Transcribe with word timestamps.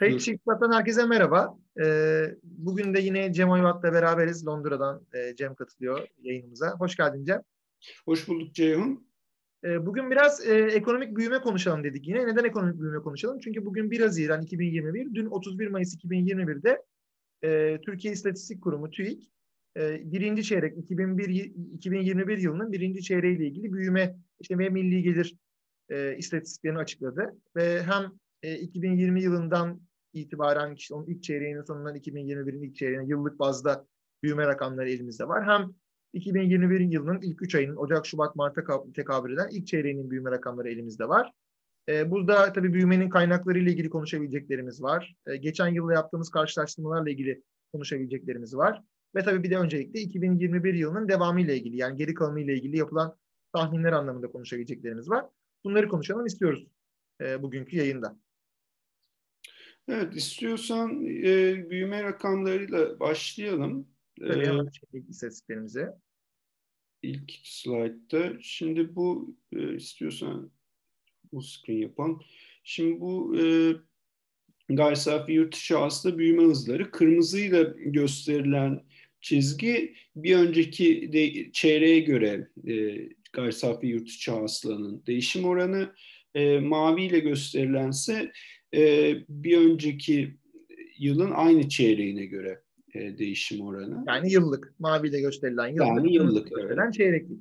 Kayıt 0.00 0.20
Çıkmak'tan 0.20 0.72
herkese 0.72 1.06
merhaba. 1.06 1.58
Ee, 1.84 2.24
bugün 2.42 2.94
de 2.94 3.00
yine 3.00 3.32
Cem 3.32 3.50
Oyvat'la 3.50 3.92
beraberiz. 3.92 4.46
Londra'dan 4.46 5.06
e, 5.14 5.36
Cem 5.36 5.54
katılıyor 5.54 6.08
yayınımıza. 6.22 6.70
Hoş 6.70 6.96
geldin 6.96 7.24
Cem. 7.24 7.42
Hoş 8.04 8.28
bulduk 8.28 8.54
Ceyhun. 8.54 9.06
Ee, 9.64 9.86
bugün 9.86 10.10
biraz 10.10 10.46
e, 10.46 10.54
ekonomik 10.54 11.16
büyüme 11.16 11.40
konuşalım 11.40 11.84
dedik 11.84 12.08
yine. 12.08 12.26
Neden 12.26 12.44
ekonomik 12.44 12.80
büyüme 12.80 12.98
konuşalım? 12.98 13.38
Çünkü 13.38 13.64
bugün 13.64 13.90
1 13.90 14.00
Haziran 14.00 14.42
2021, 14.42 15.14
dün 15.14 15.26
31 15.26 15.68
Mayıs 15.68 15.94
2021'de 15.94 16.82
e, 17.42 17.80
Türkiye 17.80 18.14
İstatistik 18.14 18.62
Kurumu 18.62 18.90
TÜİK 18.90 19.32
e, 19.76 20.12
birinci 20.12 20.44
çeyrek 20.44 20.78
2001, 20.78 21.28
2021 21.74 22.38
yılının 22.38 22.72
birinci 22.72 23.02
çeyreğiyle 23.02 23.46
ilgili 23.46 23.72
büyüme 23.72 24.16
işte 24.40 24.58
ve 24.58 24.68
milli 24.68 25.02
gelir 25.02 25.36
e, 25.88 26.16
istatistiklerini 26.16 26.78
açıkladı. 26.78 27.36
Ve 27.56 27.82
hem 27.82 28.12
e, 28.42 28.58
2020 28.58 29.22
yılından 29.22 29.89
itibaren 30.12 30.74
işte 30.74 30.94
onun 30.94 31.06
ilk 31.06 31.22
çeyreğinin 31.22 31.62
sonundan 31.62 31.96
2021'in 31.96 32.62
ilk 32.62 32.76
çeyreğine 32.76 33.06
yıllık 33.06 33.38
bazda 33.38 33.86
büyüme 34.22 34.46
rakamları 34.46 34.90
elimizde 34.90 35.28
var. 35.28 35.46
Hem 35.46 35.74
2021 36.12 36.80
yılının 36.80 37.20
ilk 37.22 37.42
3 37.42 37.54
ayının 37.54 37.76
Ocak, 37.76 38.06
Şubat, 38.06 38.36
Mart'a 38.36 38.92
tekabül 38.94 39.32
eden 39.32 39.48
ilk 39.50 39.66
çeyreğinin 39.66 40.10
büyüme 40.10 40.30
rakamları 40.30 40.70
elimizde 40.70 41.08
var. 41.08 41.32
E, 41.88 42.10
burada 42.10 42.52
tabii 42.52 42.72
büyümenin 42.72 43.10
kaynakları 43.10 43.58
ile 43.58 43.70
ilgili 43.70 43.90
konuşabileceklerimiz 43.90 44.82
var. 44.82 45.14
E, 45.26 45.36
geçen 45.36 45.68
yılda 45.68 45.92
yaptığımız 45.92 46.30
karşılaştırmalarla 46.30 47.10
ilgili 47.10 47.42
konuşabileceklerimiz 47.72 48.56
var. 48.56 48.82
Ve 49.14 49.22
tabii 49.22 49.42
bir 49.42 49.50
de 49.50 49.58
öncelikle 49.58 50.00
2021 50.00 50.74
yılının 50.74 51.08
devamı 51.08 51.40
ile 51.40 51.56
ilgili 51.56 51.76
yani 51.76 51.96
geri 51.96 52.14
kalanı 52.14 52.40
ile 52.40 52.54
ilgili 52.54 52.76
yapılan 52.76 53.16
tahminler 53.52 53.92
anlamında 53.92 54.30
konuşabileceklerimiz 54.30 55.10
var. 55.10 55.24
Bunları 55.64 55.88
konuşalım 55.88 56.26
istiyoruz 56.26 56.66
e, 57.20 57.42
bugünkü 57.42 57.76
yayında. 57.76 58.16
Evet, 59.92 60.16
istiyorsan 60.16 61.06
e, 61.06 61.70
büyüme 61.70 62.02
rakamlarıyla 62.02 63.00
başlayalım. 63.00 63.88
Tabii 64.20 64.46
ee, 64.94 65.02
istatistiklerimize. 65.08 65.88
İlk 67.02 67.32
slaytta. 67.44 68.32
Şimdi 68.40 68.94
bu 68.94 69.36
e, 69.52 69.74
istiyorsan 69.74 70.50
bu 71.32 71.42
screen 71.42 71.78
yapalım. 71.78 72.20
Şimdi 72.64 73.00
bu 73.00 73.36
e, 73.38 73.44
gayri 74.68 74.96
safi 74.96 75.32
yurt 75.32 75.56
içi 75.56 75.74
hasıla 75.74 76.18
büyüme 76.18 76.42
hızları 76.42 76.90
kırmızıyla 76.90 77.62
gösterilen 77.76 78.84
çizgi 79.20 79.94
bir 80.16 80.36
önceki 80.36 81.12
de, 81.12 81.52
çeyreğe 81.52 82.00
göre 82.00 82.48
e, 82.68 83.08
gayri 83.32 83.52
safi 83.52 83.86
yurt 83.86 84.08
içi 84.08 84.30
hasılanın 84.30 85.02
değişim 85.06 85.44
oranı 85.44 85.94
e, 86.34 86.58
maviyle 86.58 87.18
gösterilense 87.18 88.32
e, 88.74 89.14
bir 89.28 89.58
önceki 89.58 90.36
yılın 90.98 91.30
aynı 91.30 91.68
çeyreğine 91.68 92.26
göre 92.26 92.62
e, 92.94 93.18
değişim 93.18 93.60
oranı. 93.60 94.04
Yani 94.06 94.32
yıllık. 94.32 94.74
Maviyle 94.78 95.20
gösterilen 95.20 95.68
yıllık. 95.68 95.86
Yani 95.86 96.14
yıllık. 96.14 96.50
Gösterilen 96.50 96.84
evet. 96.84 96.94
çeyreklik. 96.94 97.40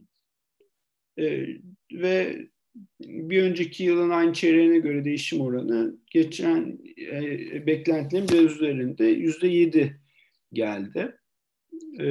E, 1.17 1.47
ve 1.91 2.47
bir 3.02 3.44
önceki 3.44 3.83
yılın 3.83 4.09
aynı 4.09 4.33
çeyreğine 4.33 4.80
göre 4.80 5.05
değişim 5.05 5.41
oranı 5.41 5.95
geçen 6.11 6.80
e, 7.11 7.67
beklentilerin 7.67 8.27
biraz 8.30 8.55
üzerinde 8.55 9.05
yüzde 9.05 9.47
yedi 9.47 10.02
geldi. 10.53 11.16
E, 12.00 12.07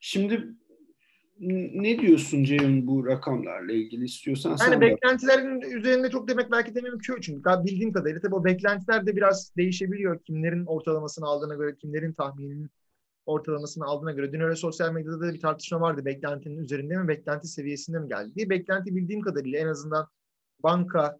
şimdi 0.00 0.44
ne 1.40 1.98
diyorsun 1.98 2.44
Ceyhun 2.44 2.86
bu 2.86 3.06
rakamlarla 3.06 3.72
ilgili 3.72 4.04
istiyorsan 4.04 4.50
yani 4.50 4.58
sen 4.58 4.80
beklentilerin 4.80 5.62
bak. 5.62 5.72
üzerinde 5.72 6.10
çok 6.10 6.28
demek 6.28 6.50
belki 6.50 6.74
de 6.74 6.80
mümkün 6.80 7.20
çünkü 7.20 7.50
bildiğim 7.64 7.92
kadarıyla 7.92 8.20
tabii 8.20 8.34
o 8.34 8.44
beklentiler 8.44 9.06
de 9.06 9.16
biraz 9.16 9.56
değişebiliyor. 9.56 10.20
Kimlerin 10.22 10.66
ortalamasını 10.66 11.26
aldığına 11.26 11.54
göre, 11.54 11.76
kimlerin 11.76 12.12
tahmininin 12.12 12.70
ortalamasını 13.26 13.84
aldığına 13.84 14.12
göre. 14.12 14.32
Dün 14.32 14.40
öyle 14.40 14.56
sosyal 14.56 14.92
medyada 14.92 15.20
da 15.20 15.34
bir 15.34 15.40
tartışma 15.40 15.80
vardı. 15.80 16.04
Beklentinin 16.04 16.58
üzerinde 16.58 16.98
mi, 16.98 17.08
beklenti 17.08 17.48
seviyesinde 17.48 17.98
mi 17.98 18.08
geldi 18.08 18.34
diye. 18.34 18.50
Beklenti 18.50 18.96
bildiğim 18.96 19.20
kadarıyla 19.20 19.58
en 19.58 19.66
azından 19.66 20.08
banka 20.62 21.18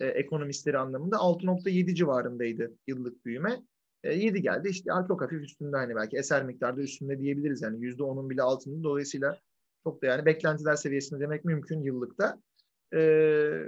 e, 0.00 0.06
ekonomistleri 0.06 0.78
anlamında 0.78 1.16
6.7 1.16 1.94
civarındaydı 1.94 2.72
yıllık 2.86 3.24
büyüme. 3.26 3.62
E, 4.04 4.14
7 4.14 4.42
geldi. 4.42 4.68
İşte 4.68 4.90
çok 5.08 5.22
hafif 5.22 5.42
üstünde 5.42 5.76
hani 5.76 5.96
belki 5.96 6.16
eser 6.16 6.44
miktarda 6.44 6.80
üstünde 6.80 7.18
diyebiliriz. 7.18 7.62
Yani 7.62 7.78
%10'un 7.78 8.30
bile 8.30 8.42
altında. 8.42 8.82
Dolayısıyla 8.82 9.38
çok 9.84 10.02
da 10.02 10.06
yani 10.06 10.26
beklentiler 10.26 10.76
seviyesinde 10.76 11.20
demek 11.20 11.44
mümkün 11.44 11.82
yıllıkta. 11.82 12.38
Ee, 12.94 13.62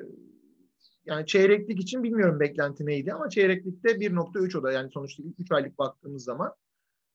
yani 1.06 1.26
çeyreklik 1.26 1.80
için 1.80 2.02
bilmiyorum 2.02 2.40
beklenti 2.40 2.86
neydi 2.86 3.12
ama 3.12 3.28
çeyreklikte 3.28 3.88
1.3 3.88 4.58
o 4.58 4.62
da 4.62 4.72
yani 4.72 4.90
sonuçta 4.90 5.22
3 5.38 5.52
aylık 5.52 5.78
baktığımız 5.78 6.24
zaman. 6.24 6.54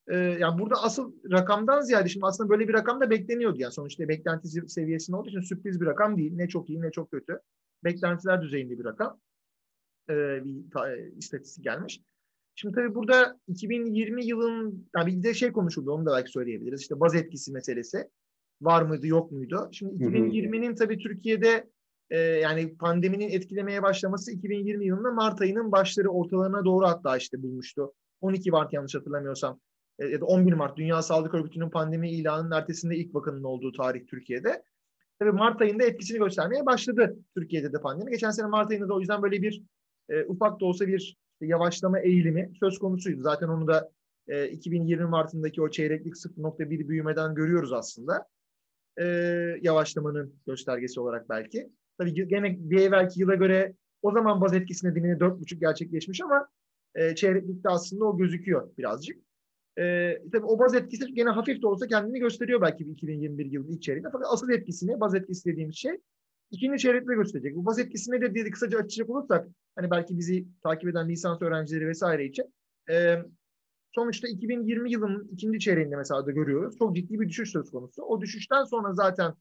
Ee, 0.07 0.15
yani 0.15 0.59
burada 0.59 0.83
asıl 0.83 1.13
rakamdan 1.31 1.81
ziyade 1.81 2.09
şimdi 2.09 2.25
aslında 2.25 2.49
böyle 2.49 2.67
bir 2.67 2.73
rakam 2.73 3.01
da 3.01 3.09
bekleniyordu. 3.09 3.59
Yani 3.59 3.73
sonuçta 3.73 4.07
beklenti 4.07 4.47
seviyesinde 4.47 5.17
olduğu 5.17 5.29
için 5.29 5.41
sürpriz 5.41 5.81
bir 5.81 5.85
rakam 5.85 6.17
değil. 6.17 6.33
Ne 6.35 6.47
çok 6.47 6.69
iyi 6.69 6.81
ne 6.81 6.91
çok 6.91 7.11
kötü. 7.11 7.39
Beklentiler 7.83 8.41
düzeyinde 8.41 8.79
bir 8.79 8.85
rakam. 8.85 9.19
Ee, 10.09 10.45
bir 10.45 10.71
ta, 10.71 10.95
istatistik 10.95 11.63
gelmiş. 11.63 12.01
Şimdi 12.55 12.75
tabii 12.75 12.95
burada 12.95 13.39
2020 13.47 14.25
yılın 14.25 14.89
yani 14.95 15.17
bir 15.17 15.23
de 15.23 15.33
şey 15.33 15.51
konuşuldu 15.51 15.91
onu 15.91 16.05
da 16.05 16.11
belki 16.11 16.31
söyleyebiliriz. 16.31 16.81
İşte 16.81 16.99
baz 16.99 17.15
etkisi 17.15 17.51
meselesi 17.51 18.09
var 18.61 18.81
mıydı 18.81 19.07
yok 19.07 19.31
muydu? 19.31 19.69
Şimdi 19.71 20.03
2020'nin 20.03 20.75
tabii 20.75 20.97
Türkiye'de 20.97 21.69
e, 22.09 22.19
yani 22.19 22.77
pandeminin 22.77 23.29
etkilemeye 23.29 23.83
başlaması 23.83 24.31
2020 24.31 24.85
yılında 24.85 25.11
Mart 25.11 25.41
ayının 25.41 25.71
başları 25.71 26.09
ortalarına 26.09 26.65
doğru 26.65 26.87
hatta 26.87 27.17
işte 27.17 27.43
bulmuştu. 27.43 27.93
12 28.21 28.51
Mart 28.51 28.73
yanlış 28.73 28.95
hatırlamıyorsam 28.95 29.59
e, 29.99 30.05
ya 30.05 30.21
da 30.21 30.25
11 30.25 30.53
Mart 30.53 30.77
Dünya 30.77 31.01
Sağlık 31.01 31.33
Örgütü'nün 31.33 31.69
pandemi 31.69 32.11
ilanının 32.11 32.51
ertesinde 32.51 32.95
ilk 32.95 33.15
vakanın 33.15 33.43
olduğu 33.43 33.71
tarih 33.71 34.07
Türkiye'de. 34.07 34.63
Tabii 35.19 35.31
Mart 35.31 35.61
ayında 35.61 35.83
etkisini 35.83 36.17
göstermeye 36.17 36.65
başladı 36.65 37.17
Türkiye'de 37.35 37.73
de 37.73 37.81
pandemi. 37.81 38.11
Geçen 38.11 38.31
sene 38.31 38.47
Mart 38.47 38.71
ayında 38.71 38.89
da 38.89 38.93
o 38.93 38.99
yüzden 38.99 39.23
böyle 39.23 39.41
bir 39.41 39.63
e, 40.09 40.25
ufak 40.25 40.61
da 40.61 40.65
olsa 40.65 40.87
bir 40.87 41.17
yavaşlama 41.41 41.99
eğilimi 41.99 42.51
söz 42.59 42.79
konusuydu. 42.79 43.21
Zaten 43.21 43.47
onu 43.47 43.67
da 43.67 43.91
e, 44.27 44.47
2020 44.47 45.05
Mart'ındaki 45.05 45.61
o 45.61 45.69
çeyreklik 45.69 46.13
0.1 46.13 46.87
büyümeden 46.87 47.35
görüyoruz 47.35 47.73
aslında 47.73 48.25
e, 48.99 49.05
yavaşlamanın 49.61 50.35
göstergesi 50.47 50.99
olarak 50.99 51.29
belki. 51.29 51.69
Tabii 51.97 52.27
gene 52.27 52.55
bir 52.59 52.81
evvelki 52.81 53.21
yıla 53.21 53.35
göre 53.35 53.73
o 54.01 54.11
zaman 54.11 54.41
baz 54.41 54.53
etkisi 54.53 54.87
nedeniyle 54.87 55.13
4,5 55.13 55.59
gerçekleşmiş 55.59 56.21
ama 56.21 56.47
e, 56.95 57.15
çeyreklikte 57.15 57.69
aslında 57.69 58.05
o 58.05 58.17
gözüküyor 58.17 58.69
birazcık. 58.77 59.17
E, 59.79 60.17
tabii 60.31 60.45
o 60.45 60.59
baz 60.59 60.75
etkisi 60.75 61.13
gene 61.13 61.29
hafif 61.29 61.61
de 61.61 61.67
olsa 61.67 61.87
kendini 61.87 62.19
gösteriyor 62.19 62.61
belki 62.61 62.83
2021 62.83 63.45
yılının 63.45 63.71
ilk 63.71 63.81
çeyreğinde. 63.81 64.09
Fakat 64.11 64.27
asıl 64.31 64.49
etkisini, 64.49 64.99
baz 64.99 65.15
etkisi 65.15 65.51
dediğimiz 65.51 65.75
şey 65.75 65.91
ikinci 66.51 66.77
çeyrekte 66.77 67.15
gösterecek. 67.15 67.55
Bu 67.55 67.65
baz 67.65 67.79
etkisi 67.79 68.11
nedir 68.11 68.33
diye 68.33 68.51
kısaca 68.51 68.79
açacak 68.79 69.09
olursak 69.09 69.47
hani 69.75 69.91
belki 69.91 70.17
bizi 70.17 70.47
takip 70.63 70.89
eden 70.89 71.09
lisans 71.09 71.41
öğrencileri 71.41 71.87
vesaire 71.87 72.25
için 72.25 72.53
e, 72.89 73.15
sonuçta 73.95 74.27
2020 74.27 74.91
yılının 74.91 75.27
ikinci 75.31 75.59
çeyreğinde 75.59 75.95
mesela 75.95 76.25
da 76.25 76.31
görüyoruz. 76.31 76.77
Çok 76.79 76.95
ciddi 76.95 77.19
bir 77.19 77.29
düşüş 77.29 77.51
söz 77.51 77.71
konusu. 77.71 78.03
O 78.03 78.21
düşüşten 78.21 78.63
sonra 78.63 78.93
zaten 78.93 79.33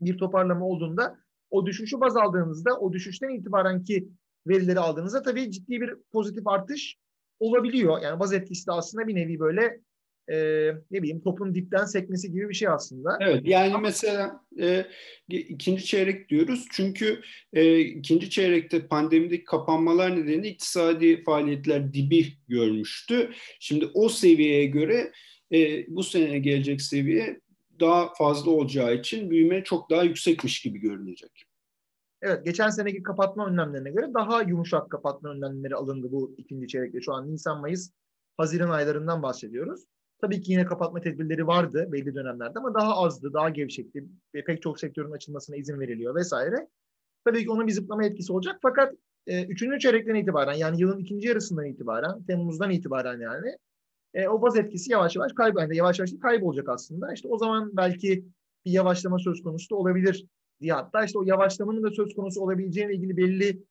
bir 0.00 0.18
toparlama 0.18 0.66
olduğunda 0.66 1.18
o 1.50 1.66
düşüşü 1.66 2.00
baz 2.00 2.16
aldığınızda 2.16 2.78
o 2.78 2.92
düşüşten 2.92 3.28
itibaren 3.28 3.84
ki 3.84 4.08
verileri 4.46 4.80
aldığınızda 4.80 5.22
tabii 5.22 5.50
ciddi 5.50 5.80
bir 5.80 5.94
pozitif 6.12 6.46
artış 6.46 6.96
olabiliyor. 7.40 8.02
Yani 8.02 8.20
baz 8.20 8.32
etkisi 8.32 8.66
de 8.66 8.72
aslında 8.72 9.06
bir 9.06 9.14
nevi 9.14 9.40
böyle 9.40 9.80
e, 10.32 10.36
ne 10.90 11.02
bileyim 11.02 11.20
topun 11.20 11.54
dipten 11.54 11.84
sekmesi 11.84 12.32
gibi 12.32 12.48
bir 12.48 12.54
şey 12.54 12.68
aslında. 12.68 13.18
Evet 13.20 13.42
yani 13.44 13.74
Ama, 13.74 13.78
mesela 13.78 14.40
e, 14.60 14.86
ikinci 15.28 15.84
çeyrek 15.84 16.28
diyoruz 16.28 16.66
çünkü 16.72 17.20
e, 17.52 17.80
ikinci 17.80 18.30
çeyrekte 18.30 18.86
pandemideki 18.86 19.44
kapanmalar 19.44 20.16
nedeniyle 20.16 20.48
iktisadi 20.48 21.24
faaliyetler 21.24 21.92
dibi 21.92 22.26
görmüştü. 22.48 23.30
Şimdi 23.60 23.86
o 23.94 24.08
seviyeye 24.08 24.66
göre 24.66 25.12
e, 25.52 25.86
bu 25.88 26.02
sene 26.02 26.38
gelecek 26.38 26.82
seviye 26.82 27.40
daha 27.80 28.14
fazla 28.14 28.50
olacağı 28.50 28.94
için 28.94 29.30
büyüme 29.30 29.64
çok 29.64 29.90
daha 29.90 30.02
yüksekmiş 30.02 30.62
gibi 30.62 30.78
görünecek. 30.78 31.44
Evet, 32.22 32.44
geçen 32.44 32.70
seneki 32.70 33.02
kapatma 33.02 33.46
önlemlerine 33.46 33.90
göre 33.90 34.14
daha 34.14 34.42
yumuşak 34.42 34.90
kapatma 34.90 35.30
önlemleri 35.30 35.74
alındı 35.74 36.12
bu 36.12 36.34
ikinci 36.38 36.68
çeyrekte. 36.68 37.00
Şu 37.00 37.12
an 37.12 37.32
Nisan, 37.32 37.60
Mayıs, 37.60 37.90
Haziran 38.36 38.70
aylarından 38.70 39.22
bahsediyoruz. 39.22 39.84
Tabii 40.20 40.40
ki 40.40 40.52
yine 40.52 40.64
kapatma 40.64 41.00
tedbirleri 41.00 41.46
vardı 41.46 41.88
belli 41.92 42.14
dönemlerde 42.14 42.58
ama 42.58 42.74
daha 42.74 42.96
azdı, 42.96 43.32
daha 43.32 43.48
gevşekti. 43.48 44.04
Pek 44.32 44.62
çok 44.62 44.80
sektörün 44.80 45.12
açılmasına 45.12 45.56
izin 45.56 45.80
veriliyor 45.80 46.14
vesaire. 46.14 46.68
Tabii 47.24 47.44
ki 47.44 47.50
onun 47.50 47.66
bir 47.66 47.72
zıplama 47.72 48.04
etkisi 48.04 48.32
olacak 48.32 48.58
fakat 48.62 48.94
e, 49.26 49.44
üçüncü 49.44 49.78
çeyrekten 49.78 50.14
itibaren 50.14 50.52
yani 50.52 50.80
yılın 50.80 50.98
ikinci 50.98 51.28
yarısından 51.28 51.66
itibaren, 51.66 52.22
Temmuz'dan 52.22 52.70
itibaren 52.70 53.20
yani 53.20 53.56
e, 54.14 54.28
o 54.28 54.42
baz 54.42 54.56
etkisi 54.56 54.92
yavaş 54.92 55.16
yavaş 55.16 55.32
yani 55.58 55.76
yavaş 55.76 55.98
yavaş 55.98 56.10
kaybolacak 56.22 56.68
aslında. 56.68 57.12
İşte 57.12 57.28
o 57.28 57.38
zaman 57.38 57.76
belki 57.76 58.24
bir 58.64 58.70
yavaşlama 58.70 59.18
söz 59.18 59.42
konusu 59.42 59.70
da 59.70 59.76
olabilir 59.76 60.26
diye 60.60 60.72
hatta 60.72 61.04
işte 61.04 61.18
o 61.18 61.22
yavaşlamanın 61.22 61.82
da 61.82 61.90
söz 61.90 62.14
konusu 62.14 62.40
olabileceğine 62.40 62.94
ilgili 62.94 63.16
belli 63.16 63.62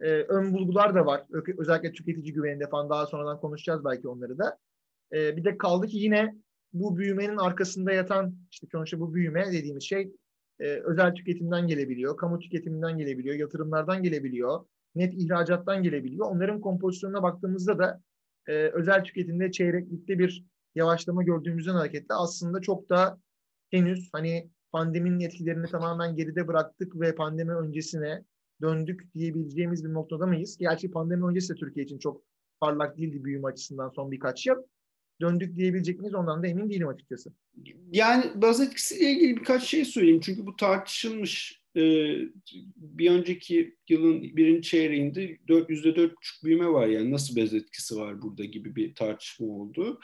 e, 0.00 0.10
ön 0.10 0.54
bulgular 0.54 0.94
da 0.94 1.06
var. 1.06 1.24
Özellikle 1.58 1.92
tüketici 1.92 2.32
güveninde 2.32 2.68
falan 2.68 2.90
daha 2.90 3.06
sonradan 3.06 3.40
konuşacağız 3.40 3.84
belki 3.84 4.08
onları 4.08 4.38
da. 4.38 4.58
E, 5.12 5.36
bir 5.36 5.44
de 5.44 5.58
kaldı 5.58 5.86
ki 5.86 5.98
yine 5.98 6.34
bu 6.72 6.96
büyümenin 6.96 7.36
arkasında 7.36 7.92
yatan 7.92 8.34
işte 8.50 8.66
sonuçta 8.72 9.00
bu 9.00 9.14
büyüme 9.14 9.52
dediğimiz 9.52 9.82
şey 9.82 10.12
e, 10.60 10.64
özel 10.64 11.14
tüketimden 11.14 11.66
gelebiliyor, 11.66 12.16
kamu 12.16 12.38
tüketiminden 12.38 12.98
gelebiliyor, 12.98 13.34
yatırımlardan 13.34 14.02
gelebiliyor, 14.02 14.66
net 14.94 15.14
ihracattan 15.14 15.82
gelebiliyor. 15.82 16.26
Onların 16.26 16.60
kompozisyonuna 16.60 17.22
baktığımızda 17.22 17.78
da 17.78 18.00
e, 18.46 18.52
özel 18.52 19.04
tüketimde 19.04 19.52
çeyreklikte 19.52 20.18
bir 20.18 20.44
yavaşlama 20.74 21.22
gördüğümüzden 21.22 21.74
hareketle 21.74 22.14
aslında 22.14 22.60
çok 22.60 22.90
da 22.90 23.20
henüz 23.70 24.08
hani 24.12 24.50
pandeminin 24.72 25.20
etkilerini 25.20 25.66
tamamen 25.66 26.16
geride 26.16 26.48
bıraktık 26.48 27.00
ve 27.00 27.14
pandemi 27.14 27.54
öncesine 27.54 28.24
döndük 28.62 29.14
diyebileceğimiz 29.14 29.84
bir 29.84 29.92
noktada 29.92 30.26
mıyız? 30.26 30.56
Gerçi 30.56 30.90
pandemi 30.90 31.26
öncesi 31.26 31.54
de 31.54 31.58
Türkiye 31.58 31.84
için 31.84 31.98
çok 31.98 32.22
parlak 32.60 32.98
değildi 32.98 33.24
büyüme 33.24 33.48
açısından 33.48 33.88
son 33.88 34.10
birkaç 34.10 34.46
yıl. 34.46 34.56
Döndük 35.20 35.56
diyebilecek 35.56 36.00
miyiz? 36.00 36.14
Ondan 36.14 36.42
da 36.42 36.46
emin 36.46 36.70
değilim 36.70 36.88
açıkçası. 36.88 37.32
Yani 37.92 38.24
baz 38.34 38.60
etkisiyle 38.60 39.10
ilgili 39.10 39.36
birkaç 39.36 39.64
şey 39.64 39.84
söyleyeyim. 39.84 40.20
Çünkü 40.20 40.46
bu 40.46 40.56
tartışılmış. 40.56 41.60
Ee, 41.76 42.16
bir 42.76 43.10
önceki 43.10 43.76
yılın 43.88 44.22
birinci 44.22 44.68
çeyreğinde 44.68 45.38
yüzde 45.68 45.96
dört 45.96 46.16
buçuk 46.16 46.44
büyüme 46.44 46.68
var. 46.68 46.86
Yani 46.86 47.10
nasıl 47.10 47.36
bez 47.36 47.54
etkisi 47.54 47.96
var 47.96 48.22
burada 48.22 48.44
gibi 48.44 48.76
bir 48.76 48.94
tartışma 48.94 49.46
oldu. 49.46 50.00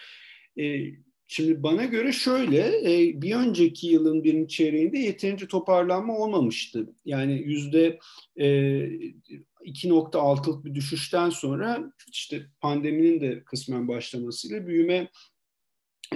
Ee, 0.59 0.91
Şimdi 1.29 1.63
bana 1.63 1.85
göre 1.85 2.13
şöyle, 2.13 2.59
e, 2.59 3.23
bir 3.23 3.35
önceki 3.35 3.87
yılın 3.87 4.25
birinci 4.25 4.57
çeyreğinde 4.57 4.99
yeterince 4.99 5.47
toparlanma 5.47 6.19
olmamıştı. 6.19 6.95
Yani 7.05 7.43
yüzde 7.47 7.99
2.6'lık 9.67 10.61
e, 10.61 10.65
bir 10.65 10.75
düşüşten 10.75 11.31
sonra 11.31 11.93
işte 12.13 12.47
pandeminin 12.61 13.21
de 13.21 13.45
kısmen 13.45 13.89
başlamasıyla 13.89 14.67
büyüme 14.67 15.11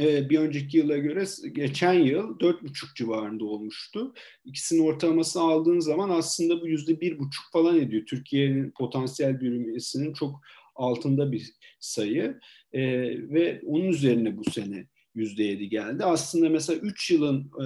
e, 0.01 0.31
bir 0.31 0.39
önceki 0.39 0.77
yıla 0.77 0.97
göre 0.97 1.25
geçen 1.53 1.93
yıl 1.93 2.39
4,5 2.39 2.97
civarında 2.97 3.45
olmuştu. 3.45 4.15
İkisinin 4.45 4.87
ortalamasını 4.87 5.43
aldığın 5.43 5.81
zaman 5.81 6.11
aslında 6.11 6.61
bu 6.61 6.69
yüzde 6.69 7.01
bir 7.01 7.19
buçuk 7.19 7.45
falan 7.53 7.79
ediyor. 7.79 8.07
Türkiye'nin 8.07 8.71
potansiyel 8.71 9.41
büyümesinin 9.41 10.13
çok 10.13 10.41
altında 10.75 11.33
bir 11.33 11.53
sayı 11.81 12.41
ve 12.75 13.63
onun 13.67 13.85
üzerine 13.85 14.37
bu 14.37 14.51
sene 14.51 14.87
%7 15.17 15.65
geldi. 15.65 16.05
Aslında 16.05 16.49
mesela 16.49 16.79
3 16.79 17.11
yılın 17.11 17.51
e, 17.61 17.65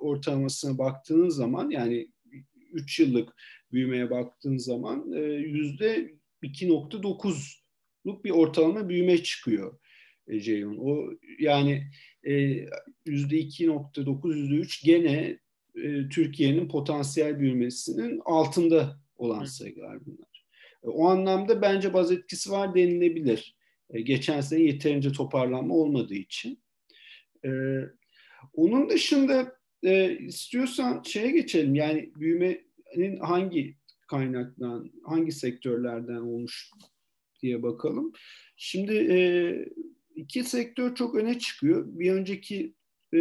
ortalamasına 0.00 0.78
baktığın 0.78 1.28
zaman 1.28 1.70
yani 1.70 2.08
3 2.72 3.00
yıllık 3.00 3.34
büyümeye 3.74 4.10
baktığın 4.10 4.56
zaman 4.56 5.12
e, 5.12 5.20
yüzde 5.32 6.14
2.9'luk 6.42 8.24
bir 8.24 8.30
ortalama 8.30 8.88
büyüme 8.88 9.22
çıkıyor 9.22 9.78
e, 10.28 10.40
Ceyhun. 10.40 10.76
O 10.76 11.10
yani 11.38 11.90
yüzde 13.06 13.36
2.9, 13.36 14.36
yüzde 14.36 14.54
3 14.54 14.84
gene 14.84 15.38
Türkiye'nin 16.10 16.68
potansiyel 16.68 17.38
büyümesinin 17.38 18.20
altında 18.24 19.00
olan 19.16 19.44
sayılar 19.44 20.06
bunlar. 20.06 20.44
O 20.82 21.08
anlamda 21.08 21.62
bence 21.62 21.94
baz 21.94 22.12
etkisi 22.12 22.50
var 22.50 22.74
denilebilir. 22.74 23.56
Geçen 24.02 24.40
sene 24.40 24.62
yeterince 24.62 25.12
toparlanma 25.12 25.74
olmadığı 25.74 26.14
için. 26.14 26.62
Onun 28.54 28.90
dışında 28.90 29.56
e, 29.84 30.18
istiyorsan 30.18 31.02
şeye 31.02 31.30
geçelim. 31.30 31.74
Yani 31.74 32.10
büyümenin 32.16 32.73
hangi 33.20 33.76
kaynaktan, 34.08 34.90
hangi 35.04 35.32
sektörlerden 35.32 36.20
olmuş 36.20 36.70
diye 37.42 37.62
bakalım. 37.62 38.12
Şimdi 38.56 38.94
e, 38.94 39.18
iki 40.14 40.44
sektör 40.44 40.94
çok 40.94 41.14
öne 41.14 41.38
çıkıyor. 41.38 41.84
Bir 41.86 42.12
önceki 42.12 42.74
e, 43.14 43.18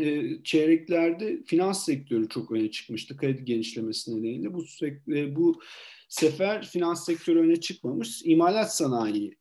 e, 0.00 0.42
çeyreklerde 0.44 1.42
finans 1.46 1.84
sektörü 1.84 2.28
çok 2.28 2.50
öne 2.52 2.70
çıkmıştı 2.70 3.16
kredi 3.16 3.44
genişlemesi 3.44 4.12
nedeniyle. 4.12 4.54
Bu, 4.54 4.64
e, 5.08 5.36
bu 5.36 5.60
sefer 6.08 6.66
finans 6.66 7.06
sektörü 7.06 7.38
öne 7.38 7.60
çıkmamış. 7.60 8.22
İmalat 8.24 8.76
sanayi 8.76 9.36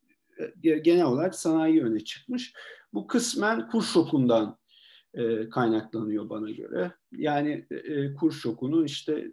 e, 0.64 0.78
genel 0.78 1.06
olarak 1.06 1.36
sanayi 1.36 1.84
öne 1.84 2.00
çıkmış. 2.00 2.54
Bu 2.94 3.08
kısmen 3.08 3.68
kur 3.68 3.84
şokundan 3.84 4.58
e, 5.16 5.50
kaynaklanıyor 5.50 6.30
bana 6.30 6.52
göre. 6.52 6.92
Yani 7.12 7.66
e, 7.72 8.14
kur 8.14 8.32
şokunun 8.32 8.86
işte 8.86 9.32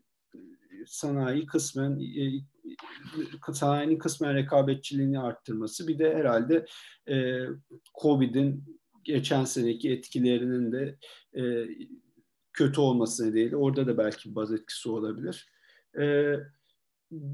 sanayi 0.86 1.46
kısmen 1.46 2.00
e, 2.00 2.24
sanayinin 3.52 3.98
kısmen 3.98 4.34
rekabetçiliğini 4.34 5.18
arttırması 5.18 5.88
bir 5.88 5.98
de 5.98 6.14
herhalde 6.14 6.66
e, 7.08 7.46
Covid'in 8.02 8.80
geçen 9.04 9.44
seneki 9.44 9.90
etkilerinin 9.90 10.72
de 10.72 10.98
e, 11.36 11.66
kötü 12.52 12.80
olması 12.80 13.26
nedeniyle 13.26 13.56
orada 13.56 13.86
da 13.86 13.98
belki 13.98 14.34
baz 14.34 14.52
etkisi 14.52 14.88
olabilir. 14.88 15.48
E, 16.00 16.34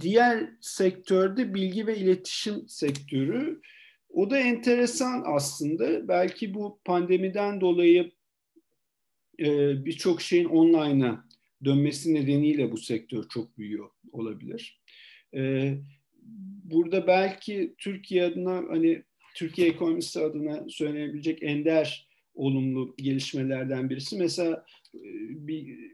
diğer 0.00 0.50
sektörde 0.60 1.54
bilgi 1.54 1.86
ve 1.86 1.96
iletişim 1.96 2.68
sektörü 2.68 3.60
o 4.08 4.30
da 4.30 4.38
enteresan 4.38 5.22
aslında. 5.26 6.08
Belki 6.08 6.54
bu 6.54 6.80
pandemiden 6.84 7.60
dolayı 7.60 8.10
e, 9.40 9.46
birçok 9.84 10.22
şeyin 10.22 10.44
online'a 10.44 11.24
dönmesi 11.64 12.14
nedeniyle 12.14 12.72
bu 12.72 12.76
sektör 12.76 13.28
çok 13.28 13.58
büyüyor 13.58 13.90
olabilir. 14.12 14.80
E, 15.34 15.74
burada 16.64 17.06
belki 17.06 17.74
Türkiye 17.78 18.24
adına 18.24 18.64
hani 18.68 19.02
Türkiye 19.34 19.68
ekonomisi 19.68 20.20
adına 20.20 20.64
söylenebilecek 20.68 21.42
ender 21.42 22.08
olumlu 22.34 22.94
gelişmelerden 22.98 23.90
birisi. 23.90 24.18
Mesela 24.18 24.66
e, 24.94 25.00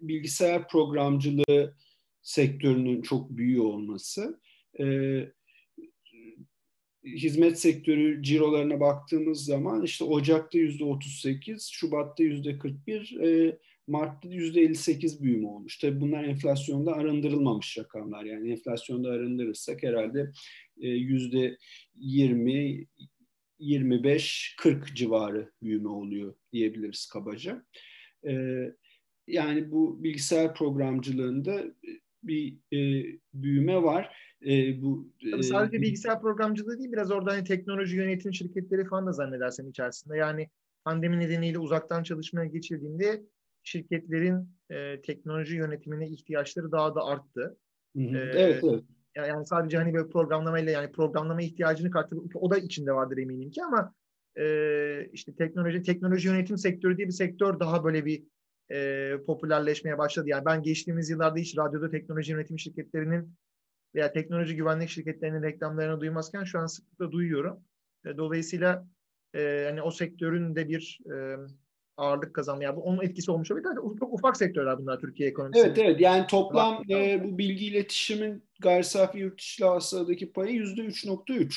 bilgisayar 0.02 0.69
programcılığı 0.69 1.75
sektörünün 2.23 3.02
çok 3.02 3.31
büyüyor 3.31 3.64
olması. 3.64 4.41
E, 4.81 4.85
hizmet 7.05 7.61
sektörü 7.61 8.23
cirolarına 8.23 8.81
baktığımız 8.81 9.45
zaman 9.45 9.83
işte 9.83 10.05
Ocak'ta 10.05 10.59
yüzde 10.59 10.85
38, 10.85 11.69
Şubat'ta 11.73 12.23
yüzde 12.23 12.59
41, 12.59 13.21
e, 13.21 13.59
Mart'ta 13.87 14.29
yüzde 14.29 14.61
58 14.61 15.23
büyüme 15.23 15.49
olmuş. 15.49 15.79
Tabii 15.79 16.01
bunlar 16.01 16.25
enflasyonda 16.25 16.93
arındırılmamış 16.93 17.79
rakamlar. 17.79 18.25
Yani 18.25 18.53
enflasyonda 18.53 19.11
arındırırsak 19.11 19.83
herhalde 19.83 20.33
e, 20.81 20.89
yüzde 20.89 21.59
20, 21.95 22.87
25, 23.58 24.55
40 24.58 24.96
civarı 24.96 25.51
büyüme 25.63 25.89
oluyor 25.89 26.34
diyebiliriz 26.53 27.06
kabaca. 27.06 27.65
E, 28.27 28.34
yani 29.27 29.70
bu 29.70 30.05
bilgisayar 30.05 30.55
programcılığında 30.55 31.65
bir 32.23 32.56
e, 32.73 33.05
büyüme 33.34 33.82
var. 33.82 34.17
E, 34.46 34.82
bu 34.82 35.08
Tabii 35.31 35.41
e, 35.41 35.43
sadece 35.43 35.82
bilgisayar 35.82 36.20
programcılığı 36.20 36.79
değil 36.79 36.93
biraz 36.93 37.10
orada 37.10 37.32
hani 37.32 37.44
teknoloji 37.44 37.96
yönetim 37.96 38.34
şirketleri 38.34 38.84
falan 38.84 39.06
da 39.06 39.13
zannedersem 39.13 39.69
içerisinde. 39.69 40.17
Yani 40.17 40.48
pandemi 40.84 41.20
nedeniyle 41.20 41.58
uzaktan 41.58 42.03
çalışmaya 42.03 42.46
geçildiğinde 42.46 43.22
şirketlerin 43.63 44.48
e, 44.70 45.03
teknoloji 45.03 45.56
yönetimine 45.56 46.08
ihtiyaçları 46.08 46.72
daha 46.72 46.94
da 46.94 47.05
arttı. 47.05 47.56
Hı 47.96 48.03
hı. 48.03 48.17
Ee, 48.17 48.32
evet, 48.34 48.65
evet. 48.65 48.84
Yani 49.17 49.46
sadece 49.46 49.77
hani 49.79 49.94
böyle 49.94 50.08
programlamayla 50.08 50.72
yani 50.72 50.93
programlama 50.93 51.43
ihtiyacını 51.43 51.91
karttı. 51.91 52.17
O 52.34 52.51
da 52.51 52.58
içinde 52.58 52.93
vardır 52.93 53.19
eminim 53.19 53.51
ki 53.51 53.65
ama 53.65 53.94
e, 54.39 55.08
işte 55.13 55.34
teknoloji 55.34 55.82
teknoloji 55.82 56.29
yönetim 56.29 56.58
sektörü 56.58 56.96
diye 56.96 57.06
bir 57.06 57.13
sektör 57.13 57.60
daha 57.60 57.84
böyle 57.84 58.05
bir 58.05 58.24
e, 58.70 59.10
popülerleşmeye 59.27 59.98
başladı. 59.98 60.29
Yani 60.29 60.44
ben 60.44 60.63
geçtiğimiz 60.63 61.10
yıllarda 61.10 61.39
hiç 61.39 61.58
radyoda 61.58 61.91
teknoloji 61.91 62.32
yönetim 62.32 62.58
şirketlerinin 62.58 63.34
veya 63.94 64.13
teknoloji 64.13 64.56
güvenlik 64.56 64.89
şirketlerinin 64.89 65.43
reklamlarını 65.43 66.01
duymazken 66.01 66.44
şu 66.44 66.58
an 66.58 66.67
sıklıkla 66.67 67.13
duyuyorum. 67.13 67.60
E, 68.06 68.17
dolayısıyla 68.17 68.86
e, 69.34 69.65
hani 69.69 69.82
o 69.82 69.91
sektörün 69.91 70.56
de 70.56 70.69
bir 70.69 70.98
e, 71.13 71.36
ağırlık 71.96 72.34
kazanmaya, 72.34 72.65
yani 72.65 72.79
onun 72.79 73.03
etkisi 73.03 73.31
olmuş 73.31 73.51
olabilir. 73.51 73.69
Çok 74.01 74.15
ufak 74.15 74.36
sektörler 74.36 74.79
bunlar 74.79 75.01
Türkiye 75.01 75.29
ekonomisi. 75.29 75.60
Evet 75.60 75.79
evet 75.79 76.01
yani 76.01 76.27
toplam 76.27 76.82
e, 76.91 77.24
bu 77.24 77.39
bilgi 77.39 77.67
iletişimin 77.67 78.44
gayri 78.60 78.84
safi 78.84 79.19
yurt 79.19 79.39
dışı 79.39 79.67
hasıladaki 79.67 80.32
payı 80.32 80.55
yüzde 80.55 80.81
3.3. 80.81 81.55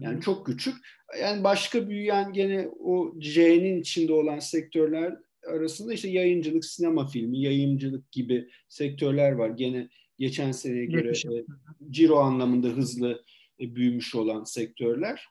Yani 0.00 0.20
çok 0.20 0.46
küçük. 0.46 0.74
Yani 1.20 1.44
başka 1.44 1.88
büyüyen 1.88 2.32
gene 2.32 2.68
o 2.80 3.12
C'nin 3.18 3.80
içinde 3.80 4.12
olan 4.12 4.38
sektörler 4.38 5.16
arasında 5.46 5.92
işte 5.92 6.08
yayıncılık, 6.08 6.64
sinema 6.64 7.06
filmi, 7.06 7.40
yayıncılık 7.40 8.12
gibi 8.12 8.48
sektörler 8.68 9.32
var. 9.32 9.50
Gene 9.50 9.88
geçen 10.22 10.52
seneye 10.52 10.86
göre 10.86 11.10
e, 11.10 11.44
ciro 11.90 12.16
anlamında 12.16 12.68
hızlı 12.68 13.22
e, 13.60 13.74
büyümüş 13.74 14.14
olan 14.14 14.44
sektörler. 14.44 15.26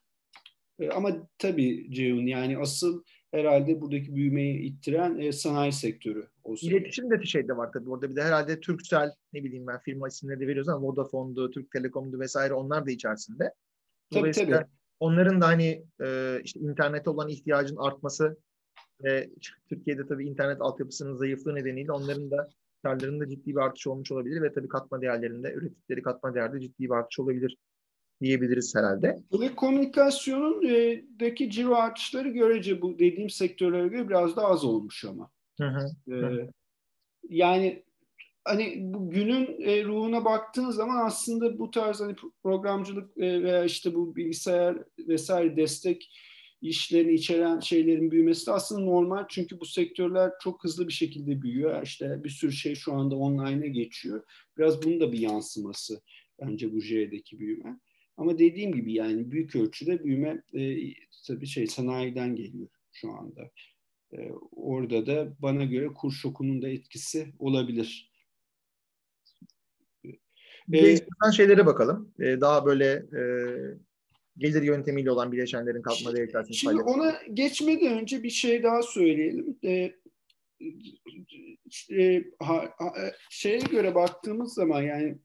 E, 0.79 0.89
ama 0.89 1.27
tabii 1.37 1.91
Ceyhun 1.91 2.25
yani 2.25 2.57
asıl 2.57 3.03
herhalde 3.31 3.81
buradaki 3.81 4.15
büyümeyi 4.15 4.59
ittiren 4.59 5.19
e, 5.19 5.31
sanayi 5.31 5.71
sektörü 5.71 6.27
O. 6.43 6.55
İletişim 6.61 7.11
de 7.11 7.25
şeyde 7.25 7.57
var 7.57 7.71
tabii. 7.73 7.89
Orada 7.89 8.09
bir 8.09 8.15
de 8.15 8.23
herhalde 8.23 8.59
Turkcell 8.59 9.11
ne 9.33 9.43
bileyim 9.43 9.67
ben 9.67 9.79
firma 9.79 10.07
isimleri 10.07 10.39
de 10.39 10.47
veriyoruz 10.47 10.69
ama 10.69 10.87
Vodafone'du, 10.87 11.51
Türk 11.51 11.71
Telekom'du 11.71 12.19
vesaire 12.19 12.53
onlar 12.53 12.85
da 12.85 12.91
içerisinde. 12.91 13.53
Tabii 14.13 14.31
tabii. 14.31 14.65
onların 14.99 15.41
da 15.41 15.47
hani 15.47 15.83
e, 16.01 16.37
işte 16.43 16.59
internete 16.59 17.09
olan 17.09 17.29
ihtiyacın 17.29 17.75
artması 17.75 18.37
ve 19.03 19.29
Türkiye'de 19.69 20.07
tabii 20.07 20.27
internet 20.27 20.61
altyapısının 20.61 21.15
zayıflığı 21.15 21.55
nedeniyle 21.55 21.91
onların 21.91 22.31
da 22.31 22.49
karlarında 22.83 23.29
ciddi 23.29 23.51
bir 23.51 23.61
artış 23.61 23.87
olmuş 23.87 24.11
olabilir 24.11 24.41
ve 24.41 24.53
tabii 24.53 24.67
katma 24.67 25.01
değerlerinde, 25.01 25.53
ürettikleri 25.53 26.01
katma 26.01 26.35
değerde 26.35 26.59
ciddi 26.59 26.83
bir 26.83 26.89
artış 26.89 27.19
olabilir 27.19 27.57
diyebiliriz 28.21 28.75
herhalde. 28.75 29.17
Telekomünikasyonun 29.31 30.65
e, 31.19 31.49
ciro 31.49 31.75
artışları 31.75 32.29
görece 32.29 32.81
bu 32.81 32.99
dediğim 32.99 33.29
sektörlere 33.29 33.87
göre 33.87 34.09
biraz 34.09 34.35
daha 34.35 34.47
az 34.47 34.65
olmuş 34.65 35.05
ama. 35.05 35.29
Hı 35.61 35.67
hı. 35.67 36.13
E, 36.15 36.49
yani 37.29 37.83
hani 38.43 38.77
bu 38.79 39.09
günün 39.09 39.61
e, 39.61 39.83
ruhuna 39.83 40.25
baktığın 40.25 40.69
zaman 40.69 41.05
aslında 41.05 41.59
bu 41.59 41.71
tarz 41.71 42.01
hani 42.01 42.15
programcılık 42.43 43.17
e, 43.17 43.43
veya 43.43 43.65
işte 43.65 43.93
bu 43.93 44.15
bilgisayar 44.15 44.77
vesaire 45.07 45.55
destek 45.55 46.09
işlerini 46.61 47.13
içeren 47.13 47.59
şeylerin 47.59 48.11
büyümesi 48.11 48.47
de 48.47 48.51
aslında 48.51 48.81
normal. 48.81 49.25
Çünkü 49.29 49.59
bu 49.59 49.65
sektörler 49.65 50.31
çok 50.41 50.63
hızlı 50.63 50.87
bir 50.87 50.93
şekilde 50.93 51.41
büyüyor. 51.41 51.83
İşte 51.83 52.23
bir 52.23 52.29
sürü 52.29 52.51
şey 52.51 52.75
şu 52.75 52.93
anda 52.93 53.15
online'a 53.15 53.67
geçiyor. 53.67 54.23
Biraz 54.57 54.83
bunun 54.83 54.99
da 54.99 55.11
bir 55.11 55.19
yansıması 55.19 56.01
bence 56.41 56.73
bu 56.73 56.81
J'deki 56.81 57.39
büyüme. 57.39 57.79
Ama 58.17 58.39
dediğim 58.39 58.71
gibi 58.71 58.93
yani 58.93 59.31
büyük 59.31 59.55
ölçüde 59.55 60.03
büyüme 60.03 60.43
e, 60.53 60.77
tabii 61.27 61.45
şey 61.45 61.67
sanayiden 61.67 62.35
geliyor 62.35 62.67
şu 62.91 63.11
anda. 63.11 63.51
E, 64.13 64.31
orada 64.51 65.05
da 65.05 65.35
bana 65.39 65.63
göre 65.63 65.87
kur 65.87 66.11
şokunun 66.11 66.61
da 66.61 66.69
etkisi 66.69 67.33
olabilir. 67.39 68.11
Bir 70.67 70.83
de 70.83 70.93
istersen 70.93 71.31
şeylere 71.31 71.65
bakalım. 71.65 72.13
Ee, 72.19 72.41
daha 72.41 72.65
böyle 72.65 72.85
e, 72.93 73.23
gelir 74.37 74.61
yöntemiyle 74.61 75.11
olan 75.11 75.31
bileşenlerin 75.31 75.81
katma 75.81 76.15
değer 76.15 76.27
içerisinde 76.27 76.53
Şimdi 76.53 76.75
paylaşımı. 76.75 77.03
ona 77.03 77.19
geçmeden 77.33 77.99
önce 77.99 78.23
bir 78.23 78.29
şey 78.29 78.63
daha 78.63 78.81
söyleyelim. 78.81 79.57
E, 79.63 79.91
e, 81.91 82.23
ha, 82.39 82.73
ha, 82.77 82.93
şeye 83.29 83.59
göre 83.59 83.95
baktığımız 83.95 84.53
zaman 84.53 84.81
yani 84.81 85.17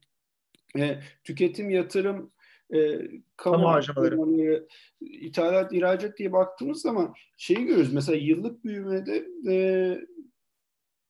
e, 0.77 0.99
tüketim, 1.23 1.69
yatırım, 1.69 2.31
e, 2.73 2.99
kamu, 3.37 3.67
harcamaları, 3.67 4.67
ithalat, 5.01 5.73
ihracat 5.73 6.17
diye 6.17 6.31
baktığımız 6.31 6.81
zaman 6.81 7.13
şeyi 7.37 7.65
görüyoruz. 7.65 7.93
Mesela 7.93 8.17
yıllık 8.17 8.63
büyümede 8.63 9.27
e, 9.49 9.55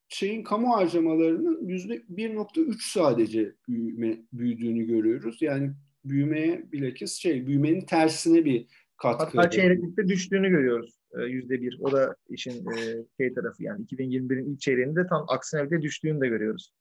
şeyin 0.09 0.43
kamu 0.43 0.73
harcamalarının 0.73 1.67
yüzde 1.67 1.95
1.3 1.95 2.75
sadece 2.93 3.55
büyüme, 3.67 4.17
büyüdüğünü 4.33 4.83
görüyoruz. 4.83 5.41
Yani 5.41 5.71
büyümeye 6.09 6.71
bilakis 6.71 7.13
şey 7.13 7.47
büyümenin 7.47 7.81
tersine 7.81 8.45
bir 8.45 8.65
katkı. 8.97 9.37
Hatta 9.37 9.49
çeyreklikte 9.49 10.07
düştüğünü 10.07 10.49
görüyoruz. 10.49 10.99
e, 11.19 11.21
Yüzde 11.23 11.61
bir. 11.61 11.77
O 11.79 11.91
da 11.91 12.15
işin 12.29 12.71
e, 12.71 13.05
şey 13.17 13.33
tarafı 13.33 13.63
yani 13.63 13.85
2021'in 13.85 14.53
ilk 14.53 14.61
çeyreğinde 14.61 15.07
tam 15.07 15.25
aksine 15.27 15.65
bir 15.65 15.77
de 15.77 15.81
düştüğünü 15.81 16.21
de 16.21 16.27
görüyoruz. 16.27 16.73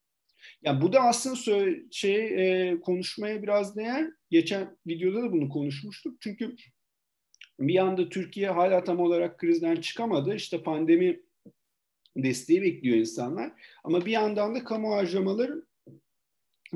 Yani 0.63 0.81
bu 0.81 0.93
da 0.93 1.01
aslında 1.01 1.71
şey 1.91 2.17
e, 2.71 2.81
konuşmaya 2.81 3.43
biraz 3.43 3.77
değer. 3.77 4.11
Geçen 4.31 4.77
videoda 4.87 5.23
da 5.23 5.33
bunu 5.33 5.49
konuşmuştuk. 5.49 6.17
Çünkü 6.21 6.57
bir 7.61 7.75
yanda 7.75 8.09
Türkiye 8.09 8.51
hala 8.51 8.85
tam 8.85 9.01
olarak 9.01 9.39
krizden 9.39 9.77
çıkamadı. 9.77 10.35
İşte 10.35 10.63
pandemi 10.63 11.21
desteği 12.17 12.63
bekliyor 12.63 12.97
insanlar. 12.97 13.53
Ama 13.85 14.07
bir 14.07 14.11
yandan 14.11 14.55
da 14.55 14.65
kamu 14.65 14.93
harcamaları 14.93 15.67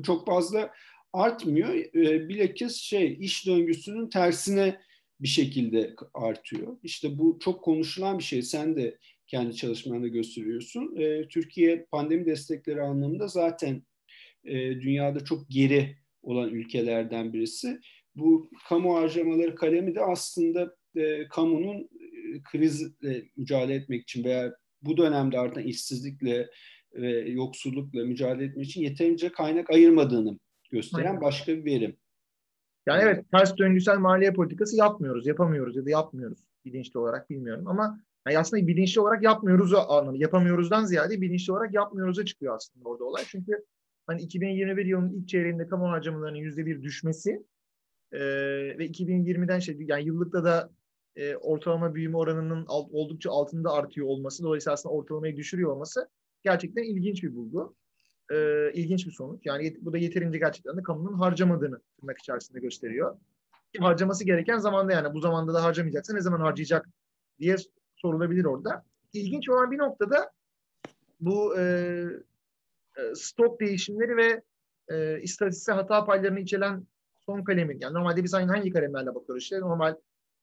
çok 0.03 0.27
fazla 0.27 0.73
artmıyor. 1.13 1.75
E, 1.75 2.29
bilakis 2.29 2.77
şey 2.77 3.17
iş 3.21 3.47
döngüsünün 3.47 4.09
tersine 4.09 4.81
bir 5.21 5.29
şekilde 5.29 5.95
artıyor. 6.15 6.77
İşte 6.83 7.19
bu 7.19 7.39
çok 7.41 7.65
konuşulan 7.65 8.19
bir 8.19 8.25
şey. 8.25 8.43
Sen 8.43 8.77
de 8.77 8.99
kendi 9.27 9.57
çalışmanda 9.57 10.09
gösteriyorsun. 10.09 10.97
E, 10.97 11.29
Türkiye 11.29 11.87
pandemi 11.91 12.27
destekleri 12.27 12.83
anlamında 12.83 13.29
zaten 13.29 13.83
e, 14.45 14.57
dünyada 14.81 15.25
çok 15.25 15.51
geri 15.51 15.97
olan 16.23 16.51
ülkelerden 16.51 17.33
birisi. 17.33 17.81
Bu 18.15 18.51
kamu 18.69 18.97
harcamaları 18.97 19.55
kalemi 19.55 19.95
de 19.95 20.01
aslında 20.01 20.77
e, 20.97 21.29
kamunun 21.29 21.79
e, 21.79 22.43
krizle 22.43 23.25
mücadele 23.37 23.75
etmek 23.75 24.03
için 24.03 24.25
veya 24.25 24.55
bu 24.83 24.97
dönemde 24.97 25.39
artan 25.39 25.63
işsizlikle 25.63 26.51
ve 26.95 27.29
yoksullukla 27.29 28.05
mücadele 28.05 28.45
etmek 28.45 28.67
için 28.67 28.83
yeterince 28.83 29.29
kaynak 29.29 29.71
ayırmadığını 29.71 30.39
gösteren 30.71 31.07
Aynen. 31.07 31.21
başka 31.21 31.53
bir 31.53 31.65
verim. 31.65 31.97
Yani 32.87 33.03
evet 33.03 33.31
ters 33.31 33.59
döngüsel 33.59 33.99
maliye 33.99 34.33
politikası 34.33 34.77
yapmıyoruz, 34.77 35.27
yapamıyoruz 35.27 35.77
ya 35.77 35.85
da 35.85 35.91
yapmıyoruz 35.91 36.39
bilinçli 36.65 36.99
olarak 36.99 37.31
bilmiyorum 37.31 37.67
ama 37.67 38.01
yani 38.27 38.39
aslında 38.39 38.67
bilinçli 38.67 39.01
olarak 39.01 39.23
yapmıyoruz 39.23 39.75
anlamı. 39.75 40.19
Yapamıyoruzdan 40.19 40.85
ziyade 40.85 41.21
bilinçli 41.21 41.53
olarak 41.53 41.75
yapmıyoruz'a 41.75 42.25
çıkıyor 42.25 42.57
aslında 42.57 42.89
orada 42.89 43.05
olay. 43.05 43.23
Çünkü 43.27 43.65
hani 44.07 44.23
2021 44.23 44.87
yılının 44.87 45.13
ilk 45.13 45.29
çeyreğinde 45.29 45.67
kamu 45.67 45.91
harcamalarının 45.91 46.39
yüzde 46.39 46.67
bir 46.67 46.83
düşmesi 46.83 47.45
e, 48.13 48.21
ve 48.79 48.87
2020'den 48.87 49.59
şey 49.59 49.77
yani 49.81 50.05
yıllıkta 50.05 50.45
da 50.45 50.71
e, 51.17 51.37
ortalama 51.37 51.95
büyüme 51.95 52.17
oranının 52.17 52.65
alt, 52.69 52.89
oldukça 52.93 53.31
altında 53.31 53.73
artıyor 53.73 54.07
olması 54.07 54.43
dolayısıyla 54.43 54.75
aslında 54.75 54.95
ortalamayı 54.95 55.37
düşürüyor 55.37 55.71
olması 55.71 56.09
gerçekten 56.43 56.83
ilginç 56.83 57.23
bir 57.23 57.35
bulgu. 57.35 57.75
E, 58.31 58.71
ilginç 58.73 59.07
bir 59.07 59.13
sonuç. 59.13 59.47
Yani 59.47 59.77
bu 59.81 59.93
da 59.93 59.99
yeterince 59.99 60.39
gerçekten 60.39 60.77
de 60.77 60.83
kamunun 60.83 61.19
harcamadığını 61.19 61.81
tırnak 62.01 62.19
içerisinde 62.19 62.61
gösteriyor. 62.61 63.17
Harcaması 63.79 64.25
gereken 64.25 64.59
zamanda 64.59 64.93
yani 64.93 65.15
bu 65.15 65.21
zamanda 65.21 65.55
da 65.55 65.65
harcamayacaksa 65.65 66.15
ne 66.15 66.21
zaman 66.21 66.41
harcayacak 66.41 66.89
diye 67.39 67.57
sorulabilir 67.97 68.45
orada. 68.45 68.85
İlginç 69.13 69.49
olan 69.51 69.71
bir 69.71 69.79
noktada 69.79 70.31
bu 71.21 71.59
e, 71.59 71.63
e, 72.97 73.15
stok 73.15 73.61
değişimleri 73.61 74.17
ve 74.17 74.43
e, 74.89 75.21
istatistiksel 75.23 75.75
hata 75.75 76.05
paylarını 76.05 76.41
içeren 76.41 76.87
son 77.27 77.45
kalemin. 77.45 77.79
Yani 77.81 77.95
normalde 77.95 78.25
biz 78.25 78.35
aynı 78.35 78.51
hangi 78.53 78.73
kalemlerle 78.73 79.15
bakıyoruz? 79.15 79.43
İşte 79.43 79.61
normal 79.61 79.97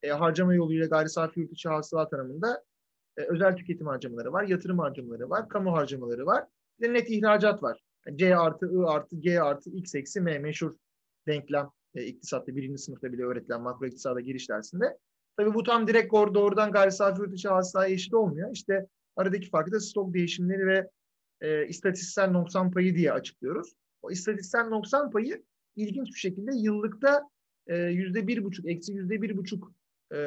e, 0.04 0.10
harcama 0.10 0.54
yoluyla 0.54 0.88
gayri 0.88 1.10
safi 1.10 1.40
yurt 1.40 1.52
içi 1.52 1.70
hasıla 1.70 2.10
tanımında 2.10 2.64
e, 3.18 3.22
özel 3.22 3.56
tüketim 3.56 3.88
harcamaları 3.88 4.34
var, 4.34 4.44
yatırım 4.44 4.80
harcamaları 4.80 5.30
var, 5.30 5.50
kamu 5.50 5.74
harcamaları 5.74 6.26
var. 6.26 6.46
Bir 6.80 6.90
de 6.90 6.94
net 6.94 7.10
ihracat 7.10 7.64
var. 7.64 7.84
C 8.16 8.38
artı 8.38 8.66
I 8.66 8.86
artı 8.86 9.16
G 9.16 9.42
artı 9.42 9.70
X 9.70 9.96
eksi 9.96 10.22
M 10.22 10.40
meşhur 10.40 10.76
denklem 11.28 11.70
e, 11.96 12.06
iktisatta 12.06 12.56
birinci 12.56 12.78
sınıfta 12.78 13.14
bile 13.14 13.24
öğretilen 13.24 13.62
makro 13.62 13.86
iktisada 13.86 14.20
giriş 14.20 14.50
dersinde. 14.50 14.98
Tabii 15.38 15.54
bu 15.54 15.64
tam 15.64 15.88
direkt 15.88 16.14
doğru- 16.14 16.34
doğrudan 16.34 16.72
gayri 16.72 16.92
safi 16.92 17.22
yurt 17.22 17.34
içi 17.34 17.50
hasılaya 17.50 17.94
eşit 17.94 18.14
olmuyor. 18.14 18.52
İşte 18.54 18.88
aradaki 19.16 19.50
farkı 19.50 19.72
da 19.72 19.80
stok 19.80 20.14
değişimleri 20.14 20.68
ve 20.68 20.90
e, 21.42 21.68
istatistiksel 21.68 22.32
noksan 22.32 22.72
payı 22.72 22.96
diye 22.96 23.12
açıklıyoruz. 23.12 23.74
O 24.02 24.12
istatistiksel 24.12 24.68
noksan 24.68 25.12
payı 25.12 25.44
ilginç 25.76 26.08
bir 26.08 26.20
şekilde 26.20 26.52
yıllıkta 26.56 27.30
e, 27.68 27.78
yüzde 27.78 28.28
bir 28.28 28.44
buçuk, 28.44 28.66
eksi 28.70 28.94
yüzde 28.94 29.22
bir 29.22 29.38
buçuk 29.38 29.72
e, 30.14 30.18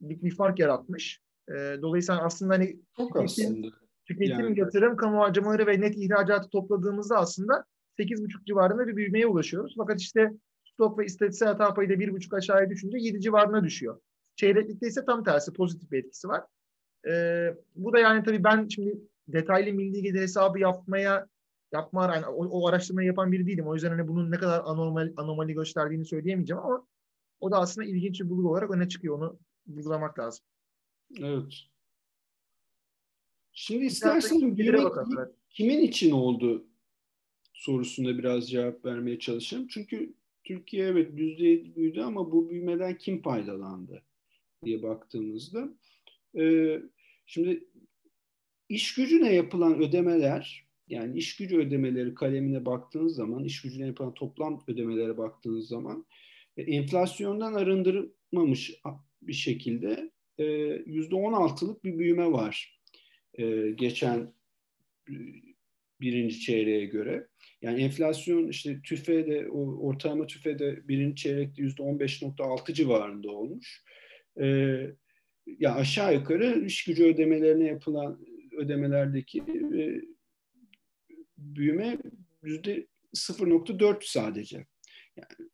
bir 0.00 0.34
fark 0.34 0.58
yaratmış. 0.58 1.20
E, 1.48 1.52
dolayısıyla 1.82 2.24
aslında 2.24 2.54
hani 2.54 2.80
Çok 2.96 3.16
aslında. 3.16 3.68
Tüketim, 4.14 4.40
Yani- 4.40 4.58
yatırım, 4.58 4.96
kamu 4.96 5.20
harcamaları 5.20 5.66
ve 5.66 5.80
net 5.80 5.96
ihracatı 5.98 6.48
topladığımızda 6.48 7.16
aslında 7.18 7.64
8,5 7.98 8.46
civarında 8.46 8.86
bir 8.86 8.96
büyümeye 8.96 9.26
ulaşıyoruz. 9.26 9.74
Fakat 9.78 10.00
işte 10.00 10.32
stok 10.64 10.98
ve 10.98 11.04
istatistiksel 11.04 11.48
hata 11.48 11.74
payı 11.74 11.88
da 11.88 11.98
1,5 11.98 12.34
aşağıya 12.34 12.70
düşünce 12.70 12.98
7 12.98 13.20
civarına 13.20 13.64
düşüyor. 13.64 14.00
Çeyreklikte 14.36 14.86
ise 14.86 15.04
tam 15.04 15.24
tersi 15.24 15.52
pozitif 15.52 15.90
bir 15.90 15.98
etkisi 15.98 16.28
var. 16.28 16.44
Ee, 17.08 17.54
bu 17.76 17.92
da 17.92 17.98
yani 17.98 18.24
tabii 18.24 18.44
ben 18.44 18.68
şimdi 18.68 19.00
detaylı 19.28 19.72
milli 19.72 20.02
gelir 20.02 20.20
hesabı 20.20 20.58
yapmaya 20.58 21.26
yapma 21.72 22.14
yani 22.14 22.26
o, 22.26 22.46
o 22.46 22.68
araştırmayı 22.68 23.06
yapan 23.06 23.32
biri 23.32 23.46
değilim. 23.46 23.66
O 23.66 23.74
yüzden 23.74 23.90
hani 23.90 24.08
bunun 24.08 24.30
ne 24.30 24.36
kadar 24.36 24.62
anormal 24.64 25.12
anomali 25.16 25.54
gösterdiğini 25.54 26.04
söyleyemeyeceğim 26.04 26.62
ama 26.62 26.86
o 27.40 27.50
da 27.50 27.58
aslında 27.58 27.86
ilginç 27.86 28.20
bir 28.20 28.30
bulgu 28.30 28.50
olarak 28.50 28.70
öne 28.70 28.88
çıkıyor. 28.88 29.18
Onu 29.18 29.38
vurgulamak 29.66 30.18
lazım. 30.18 30.44
Evet. 31.20 31.69
Şimdi 33.52 33.84
istersen 33.84 34.40
gelire 34.40 34.56
büyüme 34.56 34.84
bakalım, 34.84 35.18
evet. 35.18 35.34
kimin 35.50 35.82
için 35.82 36.10
oldu 36.10 36.66
sorusunda 37.52 38.18
biraz 38.18 38.50
cevap 38.50 38.84
vermeye 38.84 39.18
çalışayım. 39.18 39.68
Çünkü 39.68 40.14
Türkiye 40.44 40.86
evet 40.86 41.10
yüzde 41.14 41.76
büyüdü 41.76 42.00
ama 42.00 42.32
bu 42.32 42.50
büyümeden 42.50 42.98
kim 42.98 43.22
faydalandı 43.22 44.02
diye 44.64 44.82
baktığımızda 44.82 45.68
e, 46.38 46.76
şimdi 47.26 47.64
iş 48.68 48.94
gücüne 48.94 49.34
yapılan 49.34 49.82
ödemeler 49.82 50.66
yani 50.88 51.18
iş 51.18 51.36
gücü 51.36 51.58
ödemeleri 51.58 52.14
kalemine 52.14 52.66
baktığınız 52.66 53.14
zaman 53.14 53.44
iş 53.44 53.62
gücüne 53.62 53.86
yapılan 53.86 54.14
toplam 54.14 54.64
ödemelere 54.68 55.18
baktığınız 55.18 55.68
zaman 55.68 56.06
e, 56.56 56.62
enflasyondan 56.62 57.54
arındırılmamış 57.54 58.80
bir 59.22 59.32
şekilde 59.32 60.10
e, 60.38 60.44
yüzde 60.86 61.14
16'lık 61.14 61.84
bir 61.84 61.98
büyüme 61.98 62.32
var. 62.32 62.79
E, 63.34 63.70
geçen 63.70 64.32
birinci 66.00 66.40
çeyreğe 66.40 66.84
göre. 66.84 67.26
Yani 67.62 67.82
enflasyon 67.82 68.48
işte 68.48 68.80
TÜFE'de, 68.82 69.48
ortalama 69.50 70.26
TÜFE'de 70.26 70.88
birinci 70.88 71.22
çeyrekte 71.22 71.62
yüzde 71.62 71.82
15.6 71.82 72.74
civarında 72.74 73.30
olmuş. 73.30 73.84
Ee, 74.40 74.86
ya 75.46 75.74
aşağı 75.74 76.14
yukarı 76.14 76.64
iş 76.66 76.84
gücü 76.84 77.04
ödemelerine 77.04 77.64
yapılan 77.64 78.26
ödemelerdeki 78.56 79.38
e, 79.74 80.02
büyüme 81.38 81.98
yüzde 82.42 82.86
0.4 83.14 83.96
sadece. 84.02 84.66
Yani, 85.16 85.50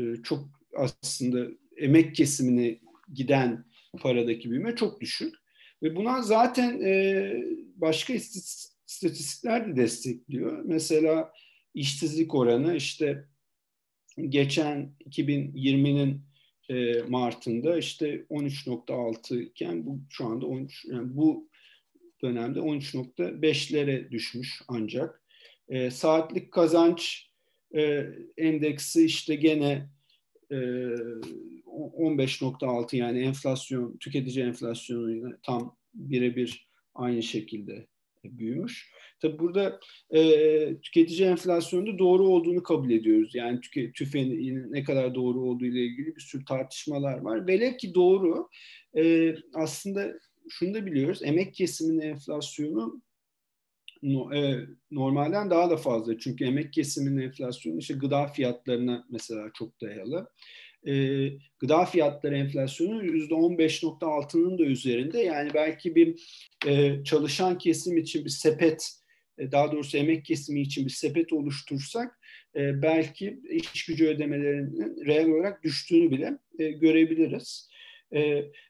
e, 0.00 0.22
çok 0.22 0.48
aslında 0.76 1.48
emek 1.76 2.14
kesimine 2.14 2.80
giden 3.14 3.64
paradaki 4.00 4.50
büyüme 4.50 4.76
çok 4.76 5.00
düşük. 5.00 5.41
Ve 5.82 5.96
buna 5.96 6.22
zaten 6.22 6.80
e, 6.80 7.32
başka 7.76 8.12
istatistikler 8.12 9.68
de 9.68 9.76
destekliyor. 9.76 10.62
Mesela 10.64 11.32
işsizlik 11.74 12.34
oranı 12.34 12.76
işte 12.76 13.24
geçen 14.28 14.94
2020'nin 15.10 16.22
e, 16.68 17.02
Mart'ında 17.02 17.78
işte 17.78 18.26
13.6 18.30 19.40
iken 19.42 19.86
bu 19.86 20.00
şu 20.10 20.26
anda 20.26 20.46
13 20.46 20.84
yani 20.84 21.16
bu 21.16 21.48
dönemde 22.22 22.58
13.5'lere 22.58 24.10
düşmüş 24.10 24.62
ancak. 24.68 25.22
E, 25.68 25.90
saatlik 25.90 26.52
kazanç 26.52 27.30
e, 27.76 28.06
endeksi 28.36 29.04
işte 29.04 29.34
gene 29.34 29.88
15.6 30.52 32.96
yani 32.96 33.20
enflasyon, 33.20 33.96
tüketici 33.96 34.44
enflasyonu 34.44 35.38
tam 35.42 35.76
birebir 35.94 36.68
aynı 36.94 37.22
şekilde 37.22 37.86
büyümüş. 38.24 38.92
Tabi 39.20 39.38
burada 39.38 39.80
e, 40.10 40.20
tüketici 40.82 41.28
enflasyonunda 41.28 41.98
doğru 41.98 42.28
olduğunu 42.28 42.62
kabul 42.62 42.90
ediyoruz. 42.90 43.34
Yani 43.34 43.60
tüke, 43.60 43.92
TÜFE'nin 43.92 44.72
ne 44.72 44.84
kadar 44.84 45.14
doğru 45.14 45.40
olduğu 45.40 45.64
ile 45.64 45.80
ilgili 45.80 46.16
bir 46.16 46.20
sürü 46.20 46.44
tartışmalar 46.44 47.18
var. 47.18 47.46
Velev 47.46 47.76
ki 47.76 47.94
doğru 47.94 48.48
e, 48.96 49.34
aslında 49.54 50.12
şunu 50.48 50.74
da 50.74 50.86
biliyoruz. 50.86 51.20
Emek 51.22 51.54
kesiminin 51.54 52.00
enflasyonu 52.00 53.02
e, 54.34 54.66
normalden 54.90 55.50
daha 55.50 55.70
da 55.70 55.76
fazla. 55.76 56.18
Çünkü 56.18 56.44
emek 56.44 56.72
kesiminin 56.72 57.22
enflasyonu 57.22 57.78
işte 57.78 57.94
gıda 57.94 58.26
fiyatlarına 58.26 59.06
mesela 59.10 59.50
çok 59.54 59.80
dayalı 59.80 60.28
e, 60.86 60.92
gıda 61.58 61.84
fiyatları 61.84 62.36
enflasyonu 62.36 63.04
%15.6'nın 63.04 64.58
da 64.58 64.62
üzerinde. 64.62 65.18
Yani 65.20 65.50
belki 65.54 65.94
bir 65.94 66.20
e, 66.66 67.04
çalışan 67.04 67.58
kesim 67.58 67.96
için 67.96 68.24
bir 68.24 68.30
sepet, 68.30 68.90
daha 69.38 69.72
doğrusu 69.72 69.96
emek 69.96 70.24
kesimi 70.24 70.60
için 70.60 70.84
bir 70.84 70.90
sepet 70.90 71.32
oluştursak 71.32 72.18
belki 72.54 73.40
iş 73.50 73.86
gücü 73.86 74.06
ödemelerinin 74.06 75.06
reel 75.06 75.28
olarak 75.28 75.62
düştüğünü 75.62 76.10
bile 76.10 76.38
görebiliriz. 76.58 77.70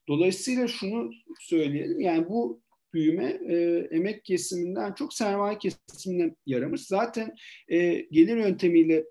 Dolayısıyla 0.09 0.69
şunu 0.69 1.11
söyleyelim, 1.41 2.01
yani 2.01 2.29
bu 2.29 2.62
büyüme 2.95 3.41
e, 3.49 3.89
emek 3.91 4.25
kesiminden 4.25 4.93
çok 4.93 5.15
sermaye 5.15 5.59
kesiminden 5.59 6.37
yaramış. 6.47 6.81
Zaten 6.81 7.35
e, 7.69 8.07
gelir 8.11 8.37
yöntemiyle 8.37 9.05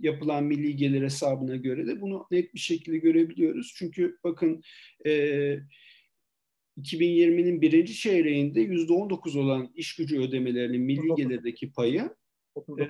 yapılan 0.00 0.44
milli 0.44 0.76
gelir 0.76 1.02
hesabına 1.02 1.56
göre 1.56 1.86
de 1.86 2.00
bunu 2.00 2.26
net 2.30 2.54
bir 2.54 2.58
şekilde 2.58 2.98
görebiliyoruz. 2.98 3.74
Çünkü 3.76 4.18
bakın 4.24 4.62
e, 5.06 5.12
2020'nin 6.78 7.62
birinci 7.62 7.94
çeyreğinde 7.94 8.60
yüzde 8.60 8.92
19 8.92 9.36
olan 9.36 9.72
iş 9.74 9.96
gücü 9.96 10.20
ödemelerinin 10.20 10.80
milli 10.80 11.14
gelirdeki 11.16 11.72
payı 11.72 12.10
e, 12.78 12.86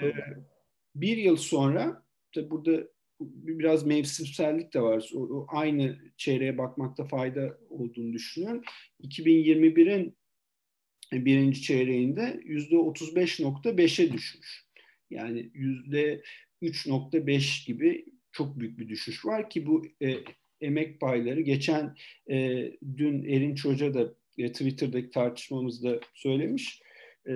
bir 0.94 1.16
yıl 1.16 1.36
sonra 1.36 2.02
tabi 2.34 2.50
burada 2.50 2.88
biraz 3.20 3.86
mevsimsellik 3.86 4.74
de 4.74 4.82
var. 4.82 5.10
O, 5.14 5.18
o 5.18 5.46
aynı 5.48 5.98
çeyreğe 6.16 6.58
bakmakta 6.58 7.04
fayda 7.04 7.58
olduğunu 7.70 8.12
düşünüyorum. 8.12 8.62
2021'in 9.02 10.16
birinci 11.12 11.62
çeyreğinde 11.62 12.40
yüzde 12.44 12.74
35.5'e 12.74 14.12
düşmüş. 14.12 14.64
Yani 15.10 15.50
yüzde 15.54 16.22
3.5 16.62 17.66
gibi 17.66 18.04
çok 18.32 18.60
büyük 18.60 18.78
bir 18.78 18.88
düşüş 18.88 19.26
var 19.26 19.50
ki 19.50 19.66
bu 19.66 19.86
e, 20.02 20.16
emek 20.60 21.00
payları 21.00 21.40
geçen 21.40 21.96
e, 22.30 22.68
dün 22.96 23.24
Erin 23.24 23.56
Hoca 23.56 23.94
da 23.94 24.14
e, 24.38 24.52
Twitter'daki 24.52 25.10
tartışmamızda 25.10 26.00
söylemiş. 26.14 26.82
E, 27.26 27.32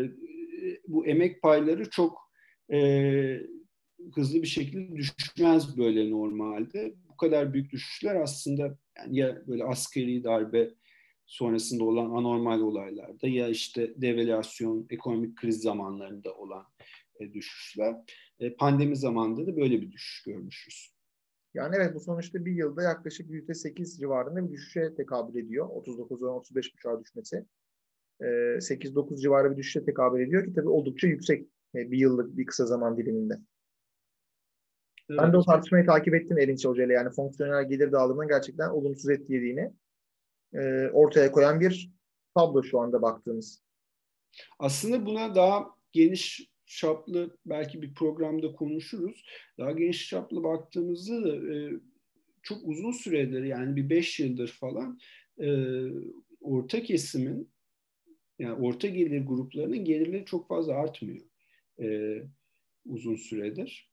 bu 0.89 1.07
emek 1.07 1.43
payları 1.43 1.91
çok 1.91 2.33
e, 2.73 3.41
hızlı 4.15 4.43
bir 4.43 4.49
şekilde 4.49 4.97
düşmez 4.97 5.79
böyle 5.79 6.11
normalde. 6.11 6.95
Bu 7.09 7.17
kadar 7.17 7.55
büyük 7.55 7.73
düşüşler 7.73 8.15
aslında 8.15 8.79
yani 8.99 9.19
ya 9.19 9.43
böyle 9.47 9.65
askeri 9.65 10.25
darbe 10.25 10.71
sonrasında 11.27 11.85
olan 11.85 12.05
anormal 12.05 12.61
olaylarda 12.61 13.29
ya 13.29 13.49
işte 13.49 13.95
devalüasyon, 13.97 14.87
ekonomik 14.91 15.37
kriz 15.37 15.63
zamanlarında 15.63 16.35
olan 16.35 16.65
e, 17.21 17.33
düşüşler. 17.33 17.97
E, 18.41 18.55
pandemi 18.55 18.97
zamanında 18.97 19.47
da 19.47 19.57
böyle 19.57 19.83
bir 19.83 19.93
düşüş 19.93 20.23
görmüşüz. 20.23 20.97
Yani 21.55 21.77
evet 21.77 21.95
bu 21.95 22.01
sonuçta 22.01 22.45
bir 22.45 22.53
yılda 22.53 22.83
yaklaşık 22.83 23.31
%8 23.31 24.01
civarında 24.01 24.49
bir 24.49 24.53
düşüşe 24.53 24.95
tekabül 24.97 25.41
ediyor. 25.41 25.69
39'dan 25.69 26.35
35 26.35 26.75
buçuğa 26.75 27.01
düşmesi. 27.01 27.45
8-9 28.21 29.15
e, 29.15 29.17
civarı 29.17 29.51
bir 29.51 29.57
düşüşe 29.57 29.85
tekabül 29.85 30.21
ediyor 30.21 30.45
ki 30.45 30.53
tabii 30.53 30.69
oldukça 30.69 31.07
yüksek 31.07 31.49
bir 31.75 31.99
yıllık 31.99 32.37
bir 32.37 32.47
kısa 32.47 32.67
zaman 32.67 32.97
diliminde. 32.97 33.35
Evet. 35.11 35.21
Ben 35.23 35.33
de 35.33 35.37
o 35.37 35.45
tartışmayı 35.45 35.87
takip 35.87 36.15
ettim 36.15 36.39
Erinç 36.39 36.65
Hoca 36.65 36.85
ile. 36.85 36.93
Yani 36.93 37.11
fonksiyonel 37.11 37.69
gelir 37.69 37.93
dağılımının 37.93 38.29
gerçekten 38.29 38.69
olumsuz 38.69 39.11
etkilediğini 39.11 39.73
ortaya 40.93 41.33
koyan 41.33 41.61
bir 41.61 41.91
tablo 42.35 42.63
şu 42.63 42.81
anda 42.81 43.03
baktığımız. 43.03 43.63
Aslında 44.59 45.07
buna 45.07 45.35
daha 45.35 45.67
geniş 45.93 46.51
çaplı 46.67 47.37
belki 47.47 47.83
bir 47.83 47.95
programda 47.95 48.53
konuşuruz. 48.53 49.25
Daha 49.59 49.73
geniş 49.73 50.09
çaplı 50.09 50.45
baktığımızda 50.45 51.25
da 51.25 51.55
e, 51.55 51.81
çok 52.43 52.59
uzun 52.65 52.93
süredir 52.93 53.45
yani 53.45 53.77
bir 53.77 53.91
beş 53.91 54.21
yıldır 54.21 54.49
falan 54.49 54.99
e, 55.41 55.49
orta 56.41 56.83
kesimin 56.83 57.51
yani 58.39 58.67
orta 58.67 58.89
gelir 58.89 59.27
gruplarının 59.27 59.85
gelirleri 59.85 60.25
çok 60.25 60.49
fazla 60.49 60.75
artmıyor 60.75 61.27
e, 61.81 62.19
uzun 62.87 63.17
süredir. 63.17 63.91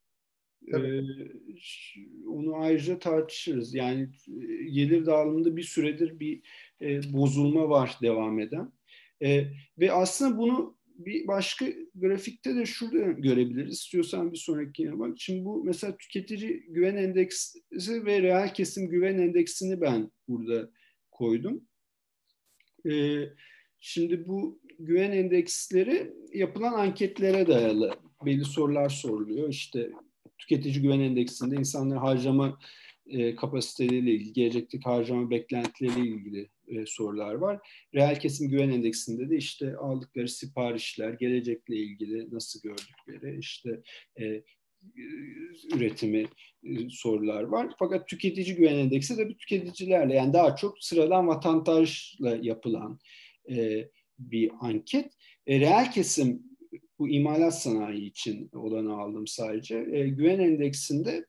Onu 2.27 2.55
ayrıca 2.55 2.99
tartışırız. 2.99 3.73
Yani 3.73 4.09
e, 4.27 4.63
gelir 4.63 5.05
dağılımında 5.05 5.55
bir 5.55 5.63
süredir 5.63 6.19
bir 6.19 6.41
e, 6.81 7.13
bozulma 7.13 7.69
var 7.69 7.97
devam 8.01 8.39
eden. 8.39 8.71
E, 9.23 9.47
ve 9.79 9.91
aslında 9.91 10.37
bunu 10.37 10.77
bir 10.85 11.27
başka 11.27 11.65
grafikte 11.95 12.55
de 12.55 12.65
şurada 12.65 13.11
görebiliriz. 13.11 13.73
İstiyorsan 13.73 14.31
bir 14.31 14.37
sonrakine 14.37 14.99
bak. 14.99 15.13
Şimdi 15.17 15.45
bu 15.45 15.63
mesela 15.63 15.97
tüketici 15.97 16.63
güven 16.69 16.95
endeksi 16.95 17.59
ve 18.05 18.21
reel 18.21 18.53
kesim 18.53 18.89
güven 18.89 19.17
endeksini 19.17 19.81
ben 19.81 20.11
burada 20.27 20.69
koydum. 21.11 21.67
Ee, 22.89 23.23
şimdi 23.79 24.27
bu 24.27 24.61
güven 24.79 25.11
endeksleri 25.11 26.13
yapılan 26.33 26.73
anketlere 26.73 27.47
dayalı 27.47 27.95
belli 28.25 28.45
sorular 28.45 28.89
soruluyor. 28.89 29.49
İşte 29.49 29.91
tüketici 30.47 30.81
güven 30.81 30.99
endeksinde 30.99 31.55
insanların 31.55 31.99
harcama 31.99 32.59
e, 33.07 33.35
kapasiteleriyle 33.35 34.11
ilgili, 34.11 34.33
gelecekteki 34.33 34.83
harcama 34.83 35.29
beklentileriyle 35.29 36.09
ilgili 36.09 36.49
e, 36.67 36.85
sorular 36.85 37.33
var. 37.33 37.67
Reel 37.95 38.19
kesim 38.19 38.49
güven 38.49 38.69
endeksinde 38.69 39.29
de 39.29 39.37
işte 39.37 39.77
aldıkları 39.77 40.29
siparişler, 40.29 41.13
gelecekle 41.13 41.75
ilgili 41.75 42.31
nasıl 42.31 42.61
gördükleri, 42.61 43.39
işte 43.39 43.81
e, 44.19 44.43
üretimi 45.75 46.25
e, 46.63 46.89
sorular 46.89 47.43
var. 47.43 47.73
Fakat 47.79 48.07
tüketici 48.07 48.55
güven 48.55 48.77
endeksi 48.77 49.17
de 49.17 49.29
bir 49.29 49.37
tüketicilerle 49.37 50.15
yani 50.15 50.33
daha 50.33 50.55
çok 50.55 50.83
sıradan 50.83 51.27
vatandaşla 51.27 52.37
yapılan 52.41 52.99
e, 53.49 53.89
bir 54.19 54.51
anket. 54.59 55.13
E, 55.47 55.59
reel 55.59 55.91
kesim 55.91 56.43
bu 57.03 57.09
imalat 57.09 57.61
sanayi 57.61 58.05
için 58.05 58.49
olanı 58.53 58.93
aldım 58.93 59.27
sadece. 59.27 59.87
E, 59.91 60.07
güven 60.09 60.39
endeksinde 60.39 61.25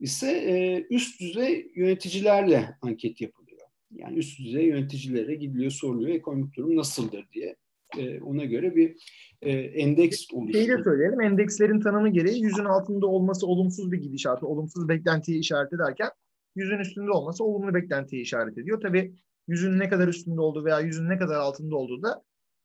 ise 0.00 0.30
e, 0.30 0.86
üst 0.90 1.20
düzey 1.20 1.72
yöneticilerle 1.76 2.76
anket 2.82 3.20
yapılıyor. 3.20 3.60
Yani 3.90 4.18
üst 4.18 4.38
düzey 4.38 4.66
yöneticilere 4.66 5.34
gidiliyor, 5.34 5.70
soruluyor 5.70 6.16
ekonomik 6.16 6.56
durum 6.56 6.76
nasıldır 6.76 7.26
diye. 7.32 7.56
E, 7.98 8.20
ona 8.20 8.44
göre 8.44 8.76
bir 8.76 8.96
e, 9.42 9.52
endeks 9.52 10.26
oluşturuyor. 10.32 10.66
Şeyi 10.66 10.78
de 10.78 10.84
söyleyelim, 10.84 11.20
endekslerin 11.20 11.80
tanımı 11.80 12.08
gereği 12.08 12.42
yüzün 12.42 12.64
altında 12.64 13.06
olması 13.06 13.46
olumsuz 13.46 13.92
bir 13.92 13.98
gidişatı, 13.98 14.46
olumsuz 14.46 14.88
beklentiyi 14.88 15.38
işaret 15.38 15.72
ederken 15.72 16.10
yüzün 16.56 16.78
üstünde 16.78 17.10
olması 17.10 17.44
olumlu 17.44 17.74
beklentiyi 17.74 18.22
işaret 18.22 18.58
ediyor. 18.58 18.80
Tabii 18.80 19.14
yüzün 19.48 19.78
ne 19.78 19.88
kadar 19.88 20.08
üstünde 20.08 20.40
olduğu 20.40 20.64
veya 20.64 20.80
yüzün 20.80 21.08
ne 21.08 21.18
kadar 21.18 21.34
altında 21.34 21.76
olduğu 21.76 22.02
da 22.02 22.22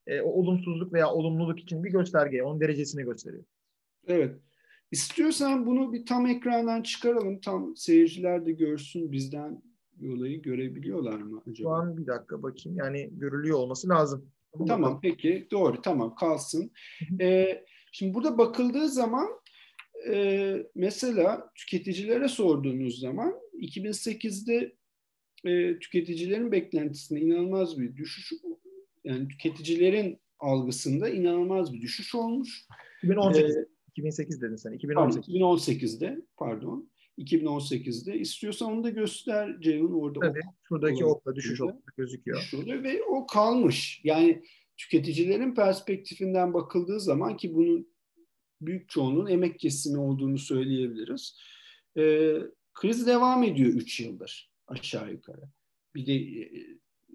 e, 0.10 0.22
o 0.22 0.30
olumsuzluk 0.30 0.94
veya 0.94 1.14
olumluluk 1.14 1.60
için 1.60 1.84
bir 1.84 1.92
gösterge, 1.92 2.44
onun 2.44 2.62
derecesini 2.62 3.04
gösteriyor. 3.04 3.44
Evet. 4.08 4.36
İstiyorsan 4.92 5.66
bunu 5.66 5.94
bir 5.94 6.06
tam 6.06 6.28
ekrandan 6.28 6.82
çıkaralım. 6.82 7.42
Tam 7.42 7.76
seyirciler 7.76 8.46
de 8.46 8.52
görsün 8.52 9.12
bizden 9.12 9.62
olayı 10.08 10.42
görebiliyorlar 10.42 11.18
mı 11.18 11.42
acaba? 11.42 11.56
Şu 11.56 11.70
an 11.70 11.98
bir 11.98 12.08
dakika 12.08 12.44
bakayım. 12.44 12.78
Yani 12.78 13.10
görülüyor 13.12 13.58
olması 13.58 13.90
lazım. 13.90 14.32
Tamam 14.58 14.82
bakalım. 14.82 15.00
peki 15.02 15.48
doğru 15.52 15.82
tamam 15.82 16.16
kalsın. 16.16 16.72
Ee, 17.22 17.66
şimdi 17.92 18.14
burada 18.14 18.38
bakıldığı 18.38 18.90
zaman 18.90 19.30
e, 20.08 20.56
mesela 20.76 21.52
tüketicilere 21.56 22.28
sorduğunuz 22.28 23.00
zaman 23.00 23.34
2008'de 23.62 24.76
e, 25.46 25.80
tüketicilerin 25.80 26.52
beklentisinde 26.52 27.20
inanılmaz 27.20 27.80
bir 27.80 27.96
düşüş 27.96 28.32
yani 29.04 29.28
tüketicilerin 29.28 30.20
algısında 30.40 31.10
inanılmaz 31.10 31.74
bir 31.74 31.82
düşüş 31.82 32.16
olmuş. 32.16 32.68
2018 33.04 33.58
ee, 33.58 33.66
2008 33.90 34.42
dedin 34.42 34.56
sen. 34.56 34.72
2018. 34.72 35.26
Pardon, 35.26 35.40
2018'de 35.40 36.22
pardon. 36.38 36.90
2018'de. 37.18 38.20
İstiyorsan 38.20 38.72
onu 38.72 38.84
da 38.84 38.90
göster 38.90 39.62
Ceyhun 39.62 39.94
orada. 39.94 40.20
Tabii. 40.20 40.40
Ok, 40.40 40.56
şuradaki 40.68 41.06
okla 41.06 41.36
düşüş 41.36 41.62
okla 41.62 41.92
gözüküyor. 41.98 42.40
Şurada 42.40 42.84
ve 42.84 43.04
o 43.04 43.28
kalmış. 43.28 44.02
Yani 44.04 44.44
tüketicilerin 44.78 45.56
perspektifinden 45.56 46.54
bakıldığı 46.54 47.00
zaman 47.00 47.38
ki 47.38 47.56
bunun 47.56 47.94
büyük 48.62 48.90
çoğunluğun 48.90 49.28
emek 49.28 49.60
kesimi 49.60 50.00
olduğunu 50.00 50.38
söyleyebiliriz. 50.38 51.40
Ee, 51.98 52.38
kriz 52.74 53.08
devam 53.08 53.44
ediyor 53.44 53.70
3 53.70 54.00
yıldır 54.00 54.52
aşağı 54.68 55.12
yukarı. 55.12 55.42
Bir 55.96 56.06
de 56.06 56.14
e, 56.14 56.50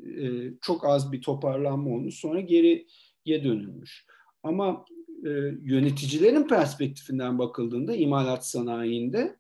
e, 0.05 0.53
çok 0.63 0.85
az 0.87 1.13
bir 1.13 1.23
toparlanma 1.23 1.91
olmuş 1.91 2.15
sonra 2.15 2.41
geriye 2.41 3.45
dönülmüş. 3.45 4.07
Ama 4.43 4.85
e, 5.25 5.31
yöneticilerin 5.63 6.49
perspektifinden 6.49 7.39
bakıldığında 7.39 7.95
imalat 7.95 8.47
sanayinde 8.47 9.37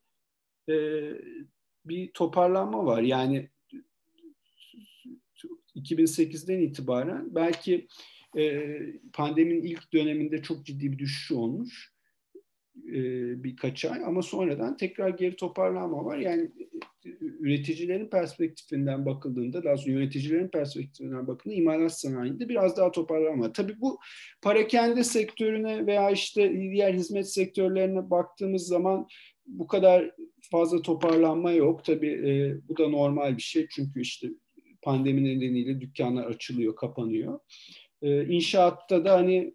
e, 0.68 0.74
bir 1.84 2.12
toparlanma 2.12 2.86
var. 2.86 3.02
Yani 3.02 3.48
2008'den 5.76 6.60
itibaren 6.60 7.34
belki 7.34 7.88
e, 8.36 8.76
pandeminin 9.12 9.62
ilk 9.62 9.92
döneminde 9.92 10.42
çok 10.42 10.66
ciddi 10.66 10.92
bir 10.92 10.98
düşüş 10.98 11.32
olmuş 11.32 11.93
e, 12.88 13.02
birkaç 13.44 13.84
ay 13.84 14.04
ama 14.04 14.22
sonradan 14.22 14.76
tekrar 14.76 15.08
geri 15.08 15.36
toparlanma 15.36 16.04
var. 16.04 16.18
Yani 16.18 16.50
e, 17.06 17.08
üreticilerin 17.20 18.06
perspektifinden 18.06 19.06
bakıldığında, 19.06 19.64
daha 19.64 19.76
sonra 19.76 19.94
yöneticilerin 19.94 20.48
perspektifinden 20.48 21.26
bakıldığında 21.26 21.60
imalat 21.60 22.00
sanayinde 22.00 22.48
biraz 22.48 22.76
daha 22.76 22.90
toparlanma. 22.90 23.52
Tabii 23.52 23.80
bu 23.80 23.98
parakende 24.42 25.04
sektörüne 25.04 25.86
veya 25.86 26.10
işte 26.10 26.52
diğer 26.52 26.94
hizmet 26.94 27.32
sektörlerine 27.32 28.10
baktığımız 28.10 28.66
zaman 28.66 29.06
bu 29.46 29.66
kadar 29.66 30.10
fazla 30.50 30.82
toparlanma 30.82 31.52
yok. 31.52 31.84
Tabii 31.84 32.12
e, 32.12 32.56
bu 32.68 32.76
da 32.78 32.88
normal 32.88 33.36
bir 33.36 33.42
şey 33.42 33.66
çünkü 33.70 34.00
işte 34.00 34.28
pandemi 34.82 35.24
nedeniyle 35.24 35.80
dükkanlar 35.80 36.26
açılıyor, 36.26 36.76
kapanıyor. 36.76 37.40
E, 38.02 38.26
inşaatta 38.26 39.04
da 39.04 39.12
hani 39.12 39.54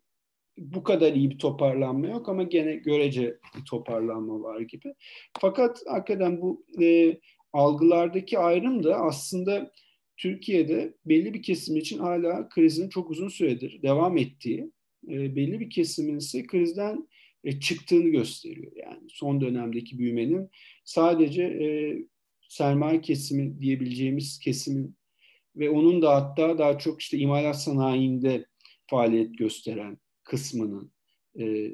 bu 0.59 0.83
kadar 0.83 1.13
iyi 1.13 1.29
bir 1.29 1.37
toparlanma 1.37 2.07
yok 2.07 2.29
ama 2.29 2.43
gene 2.43 2.75
görece 2.75 3.37
bir 3.57 3.65
toparlanma 3.65 4.41
var 4.41 4.61
gibi. 4.61 4.93
Fakat 5.39 5.81
hakikaten 5.87 6.41
bu 6.41 6.65
e, 6.81 7.17
algılardaki 7.53 8.39
ayrım 8.39 8.83
da 8.83 8.95
aslında 8.95 9.71
Türkiye'de 10.17 10.93
belli 11.05 11.33
bir 11.33 11.43
kesim 11.43 11.77
için 11.77 11.99
hala 11.99 12.49
krizin 12.49 12.89
çok 12.89 13.11
uzun 13.11 13.27
süredir 13.27 13.81
devam 13.81 14.17
ettiği, 14.17 14.71
e, 15.07 15.35
belli 15.35 15.59
bir 15.59 15.69
kesimin 15.69 16.17
ise 16.17 16.43
krizden 16.43 17.07
e, 17.43 17.59
çıktığını 17.59 18.09
gösteriyor. 18.09 18.71
Yani 18.75 19.07
son 19.09 19.41
dönemdeki 19.41 19.99
büyümenin 19.99 20.49
sadece 20.85 21.43
e, 21.43 21.97
sermaye 22.49 23.01
kesimi 23.01 23.61
diyebileceğimiz 23.61 24.39
kesimin 24.39 24.95
ve 25.55 25.69
onun 25.69 26.01
da 26.01 26.15
hatta 26.15 26.57
daha 26.57 26.77
çok 26.77 27.01
işte 27.01 27.17
imalat 27.17 27.61
sanayinde 27.61 28.45
faaliyet 28.87 29.37
gösteren 29.37 29.97
kısmının 30.29 30.91
e, 31.39 31.71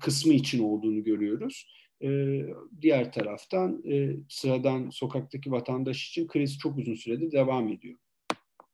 kısmı 0.00 0.32
için 0.32 0.62
olduğunu 0.62 1.04
görüyoruz. 1.04 1.66
E, 2.02 2.40
diğer 2.80 3.12
taraftan 3.12 3.82
e, 3.90 4.16
sıradan 4.28 4.90
sokaktaki 4.90 5.50
vatandaş 5.50 6.08
için 6.08 6.26
kriz 6.26 6.58
çok 6.58 6.78
uzun 6.78 6.94
süredir 6.94 7.32
devam 7.32 7.68
ediyor. 7.68 7.98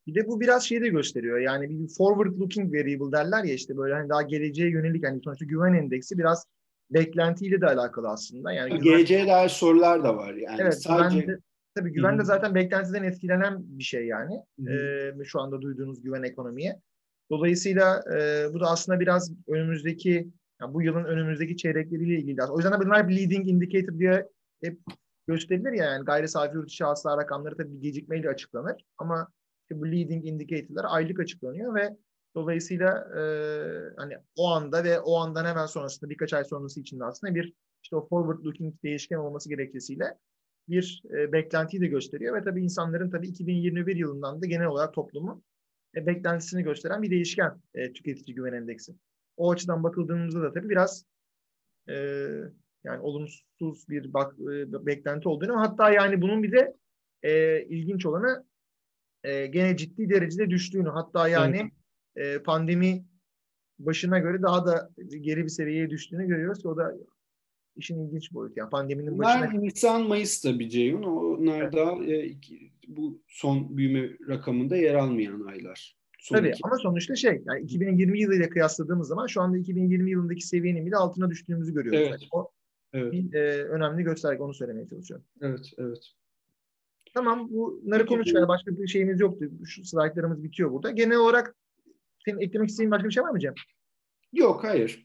Bir 0.07 0.15
de 0.15 0.27
bu 0.27 0.41
biraz 0.41 0.65
şeyi 0.65 0.81
de 0.81 0.89
gösteriyor. 0.89 1.39
Yani 1.39 1.71
bir 1.71 1.89
forward 1.89 2.41
looking 2.41 2.75
variable 2.75 3.13
derler 3.13 3.45
ya 3.45 3.55
işte 3.55 3.77
böyle 3.77 3.95
hani 3.95 4.09
daha 4.09 4.23
geleceğe 4.23 4.71
yönelik 4.71 5.07
hani 5.07 5.21
sonuçta 5.25 5.45
güven 5.45 5.75
endeksi 5.75 6.19
biraz 6.19 6.47
beklentiyle 6.91 7.61
de 7.61 7.67
alakalı 7.67 8.09
aslında. 8.09 8.53
Yani 8.53 8.71
güven... 8.71 8.85
geleceğe 8.85 9.27
dair 9.27 9.49
sorular 9.49 10.05
da 10.05 10.17
var 10.17 10.35
yani. 10.35 10.59
Evet, 10.61 10.83
sadece 10.83 11.21
güven 11.21 11.37
de, 11.37 11.41
tabii 11.75 11.93
güven 11.93 12.19
de 12.19 12.25
zaten 12.25 12.55
beklentiden 12.55 13.03
etkilenen 13.03 13.57
bir 13.59 13.85
şey 13.85 14.07
yani. 14.07 14.35
Ee, 14.71 15.25
şu 15.25 15.41
anda 15.41 15.63
duyduğunuz 15.63 16.03
güven 16.03 16.23
ekonomiye. 16.23 16.81
Dolayısıyla 17.31 18.03
e, 18.17 18.47
bu 18.55 18.61
da 18.61 18.67
aslında 18.67 19.01
biraz 19.01 19.33
önümüzdeki 19.49 20.29
yani 20.61 20.75
bu 20.75 20.83
yılın 20.83 21.05
önümüzdeki 21.05 21.57
çeyrekleriyle 21.57 22.15
ilgili. 22.15 22.43
O 22.43 22.59
yüzden 22.59 22.81
bunlar 22.81 23.09
bir 23.09 23.17
leading 23.17 23.49
indicator 23.49 23.99
diye 23.99 24.29
hep 24.63 24.79
gösterilir 25.27 25.73
ya 25.73 25.85
yani 25.85 26.05
gayri 26.05 26.29
safi 26.29 26.57
yurt 26.57 26.71
içi 26.71 26.85
hasıla 26.85 27.17
rakamları 27.17 27.57
tabii 27.57 27.81
gecikmeyle 27.81 28.29
açıklanır 28.29 28.85
ama 28.99 29.29
işte 29.63 29.81
bu 29.81 29.87
leading 29.87 30.27
indicator'lar 30.27 30.87
aylık 30.89 31.21
açıklanıyor 31.21 31.75
ve 31.75 31.97
dolayısıyla 32.35 33.09
e, 33.19 33.23
hani 33.97 34.15
o 34.37 34.49
anda 34.49 34.85
ve 34.85 35.01
o 35.01 35.17
andan 35.17 35.45
hemen 35.45 35.67
sonrasında 35.67 36.11
birkaç 36.11 36.33
ay 36.33 36.45
sonrası 36.45 36.81
içinde 36.81 37.05
aslında 37.05 37.35
bir 37.35 37.53
işte 37.83 37.97
o 37.97 38.09
forward 38.09 38.45
looking 38.45 38.75
değişken 38.83 39.17
olması 39.17 39.49
gerekçesiyle 39.49 40.05
bir 40.69 41.03
e, 41.11 41.33
beklentiyi 41.33 41.83
de 41.83 41.87
gösteriyor 41.87 42.37
ve 42.37 42.45
tabii 42.45 42.65
insanların 42.65 43.11
tabii 43.11 43.29
2021 43.29 43.97
yılından 43.97 44.43
da 44.43 44.47
genel 44.47 44.67
olarak 44.67 44.95
toplumun 44.95 45.45
e, 45.97 46.07
beklentisini 46.07 46.63
gösteren 46.63 47.03
bir 47.03 47.11
değişken 47.11 47.63
e, 47.75 47.93
tüketici 47.93 48.35
güven 48.35 48.53
endeksi. 48.53 48.95
O 49.37 49.51
açıdan 49.51 49.85
bakıldığımızda 49.85 50.43
da 50.43 50.53
tabii 50.53 50.69
biraz 50.69 51.05
e, 51.89 51.95
yani 52.85 53.01
olumsuz 53.01 53.89
bir 53.89 54.13
bak, 54.13 54.35
e, 54.41 54.87
beklenti 54.87 55.29
olduğunu 55.29 55.61
hatta 55.61 55.91
yani 55.91 56.23
bunun 56.23 56.43
bir 56.43 56.53
de 56.53 56.77
e, 57.23 57.63
ilginç 57.65 58.07
olanı 58.07 58.45
e, 59.25 59.47
gene 59.47 59.77
ciddi 59.77 60.11
derecede 60.11 60.51
düştüğünü 60.51 60.89
hatta 60.89 61.29
yani 61.29 61.71
evet. 62.17 62.37
e, 62.37 62.43
pandemi 62.43 63.05
başına 63.79 64.19
göre 64.19 64.43
daha 64.43 64.67
da 64.67 64.91
geri 65.21 65.45
bir 65.45 65.49
seviyeye 65.49 65.91
düştüğünü 65.91 66.27
görüyoruz. 66.27 66.67
O 66.67 66.77
da 66.77 66.95
işin 67.77 68.07
ilginç 68.07 68.33
boyutu. 68.33 68.55
Yani 68.57 68.71
pandeminin 68.71 69.19
Bunlar 69.19 69.43
başına... 69.43 69.61
Nisan, 69.61 70.09
Mayıs 70.09 70.41
tabii 70.41 70.71
Ceyhun. 70.71 71.03
Onlar 71.03 71.63
evet. 71.63 71.73
da 71.73 72.13
e, 72.13 72.33
bu 72.89 73.23
son 73.29 73.77
büyüme 73.77 74.11
rakamında 74.29 74.77
yer 74.77 74.95
almayan 74.95 75.41
aylar. 75.41 75.97
Son 76.19 76.37
tabii 76.37 76.49
iki. 76.49 76.59
ama 76.63 76.77
sonuçta 76.77 77.17
şey 77.17 77.43
yani 77.47 77.61
2020 77.61 78.21
yılıyla 78.21 78.49
kıyasladığımız 78.49 79.09
zaman 79.09 79.27
şu 79.27 79.41
anda 79.41 79.59
2020 79.59 80.11
yılındaki 80.11 80.47
seviyenin 80.47 80.87
bile 80.87 80.97
altına 80.97 81.31
düştüğümüzü 81.31 81.75
görüyoruz. 81.75 82.01
Evet. 82.01 82.11
Yani 82.11 82.29
o 82.33 82.51
evet. 82.93 83.13
bir 83.13 83.35
e, 83.35 83.65
önemli 83.65 84.03
gösterge 84.03 84.43
onu 84.43 84.55
söylemeye 84.55 84.87
çalışıyorum. 84.89 85.27
Evet, 85.43 85.71
evet. 85.79 86.13
Tamam 87.15 87.49
bunları 87.51 88.07
konuşmaya 88.07 88.49
başka 88.49 88.79
bir 88.79 88.87
şeyimiz 88.87 89.21
yoktu. 89.21 89.51
Şu 89.65 89.85
slaytlarımız 89.85 90.43
bitiyor 90.43 90.73
burada. 90.73 90.91
Genel 90.91 91.17
olarak 91.17 91.55
senin 92.25 92.41
eklemek 92.41 92.69
istediğin 92.69 92.91
başka 92.91 93.09
bir 93.09 93.15
şey 93.15 93.23
var 93.23 93.31
mı 93.31 93.41
Cem? 93.41 93.55
Yok, 94.33 94.65
hayır. 94.65 95.05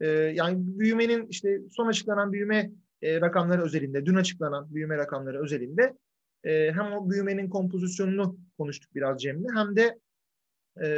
Ee, 0.00 0.06
yani 0.08 0.56
büyümenin 0.78 1.26
işte 1.26 1.60
son 1.70 1.86
açıklanan 1.86 2.32
büyüme 2.32 2.70
e, 3.02 3.20
rakamları 3.20 3.62
özelinde, 3.62 4.06
dün 4.06 4.14
açıklanan 4.14 4.74
büyüme 4.74 4.96
rakamları 4.96 5.42
özelinde 5.42 5.96
e, 6.44 6.72
hem 6.72 6.92
o 6.92 7.10
büyümenin 7.10 7.50
kompozisyonunu 7.50 8.38
konuştuk 8.58 8.94
biraz 8.94 9.22
Cem'le 9.22 9.46
hem 9.54 9.76
de 9.76 9.98
e, 10.82 10.88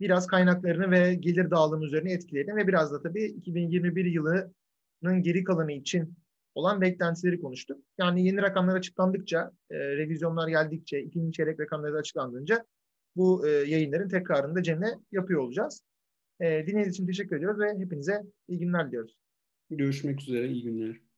biraz 0.00 0.26
kaynaklarını 0.26 0.90
ve 0.90 1.14
gelir 1.14 1.50
dağılımı 1.50 1.84
üzerine 1.84 2.12
etkilerini 2.12 2.56
ve 2.56 2.66
biraz 2.66 2.92
da 2.92 3.02
tabii 3.02 3.24
2021 3.24 4.04
yılının 4.04 5.22
geri 5.22 5.44
kalanı 5.44 5.72
için 5.72 6.16
olan 6.54 6.80
beklentileri 6.80 7.40
konuştuk. 7.40 7.78
Yani 7.98 8.26
yeni 8.26 8.42
rakamlar 8.42 8.76
açıklandıkça, 8.76 9.52
e, 9.70 9.78
revizyonlar 9.78 10.48
geldikçe, 10.48 11.00
ikinci 11.00 11.32
çeyrek 11.32 11.60
rakamları 11.60 11.96
açıklandığınca 11.96 12.64
bu 13.16 13.48
e, 13.48 13.50
yayınların 13.50 14.08
tekrarını 14.08 14.54
da 14.54 14.62
Cem'le 14.62 14.98
yapıyor 15.12 15.40
olacağız. 15.40 15.82
E, 16.40 16.44
dinlediğiniz 16.44 16.94
için 16.94 17.06
teşekkür 17.06 17.36
ediyoruz 17.36 17.60
ve 17.60 17.78
hepinize 17.78 18.22
iyi 18.48 18.58
günler 18.58 18.86
diliyoruz. 18.88 19.18
Görüşmek 19.70 20.20
üzere, 20.22 20.48
iyi 20.48 20.62
günler. 20.62 21.09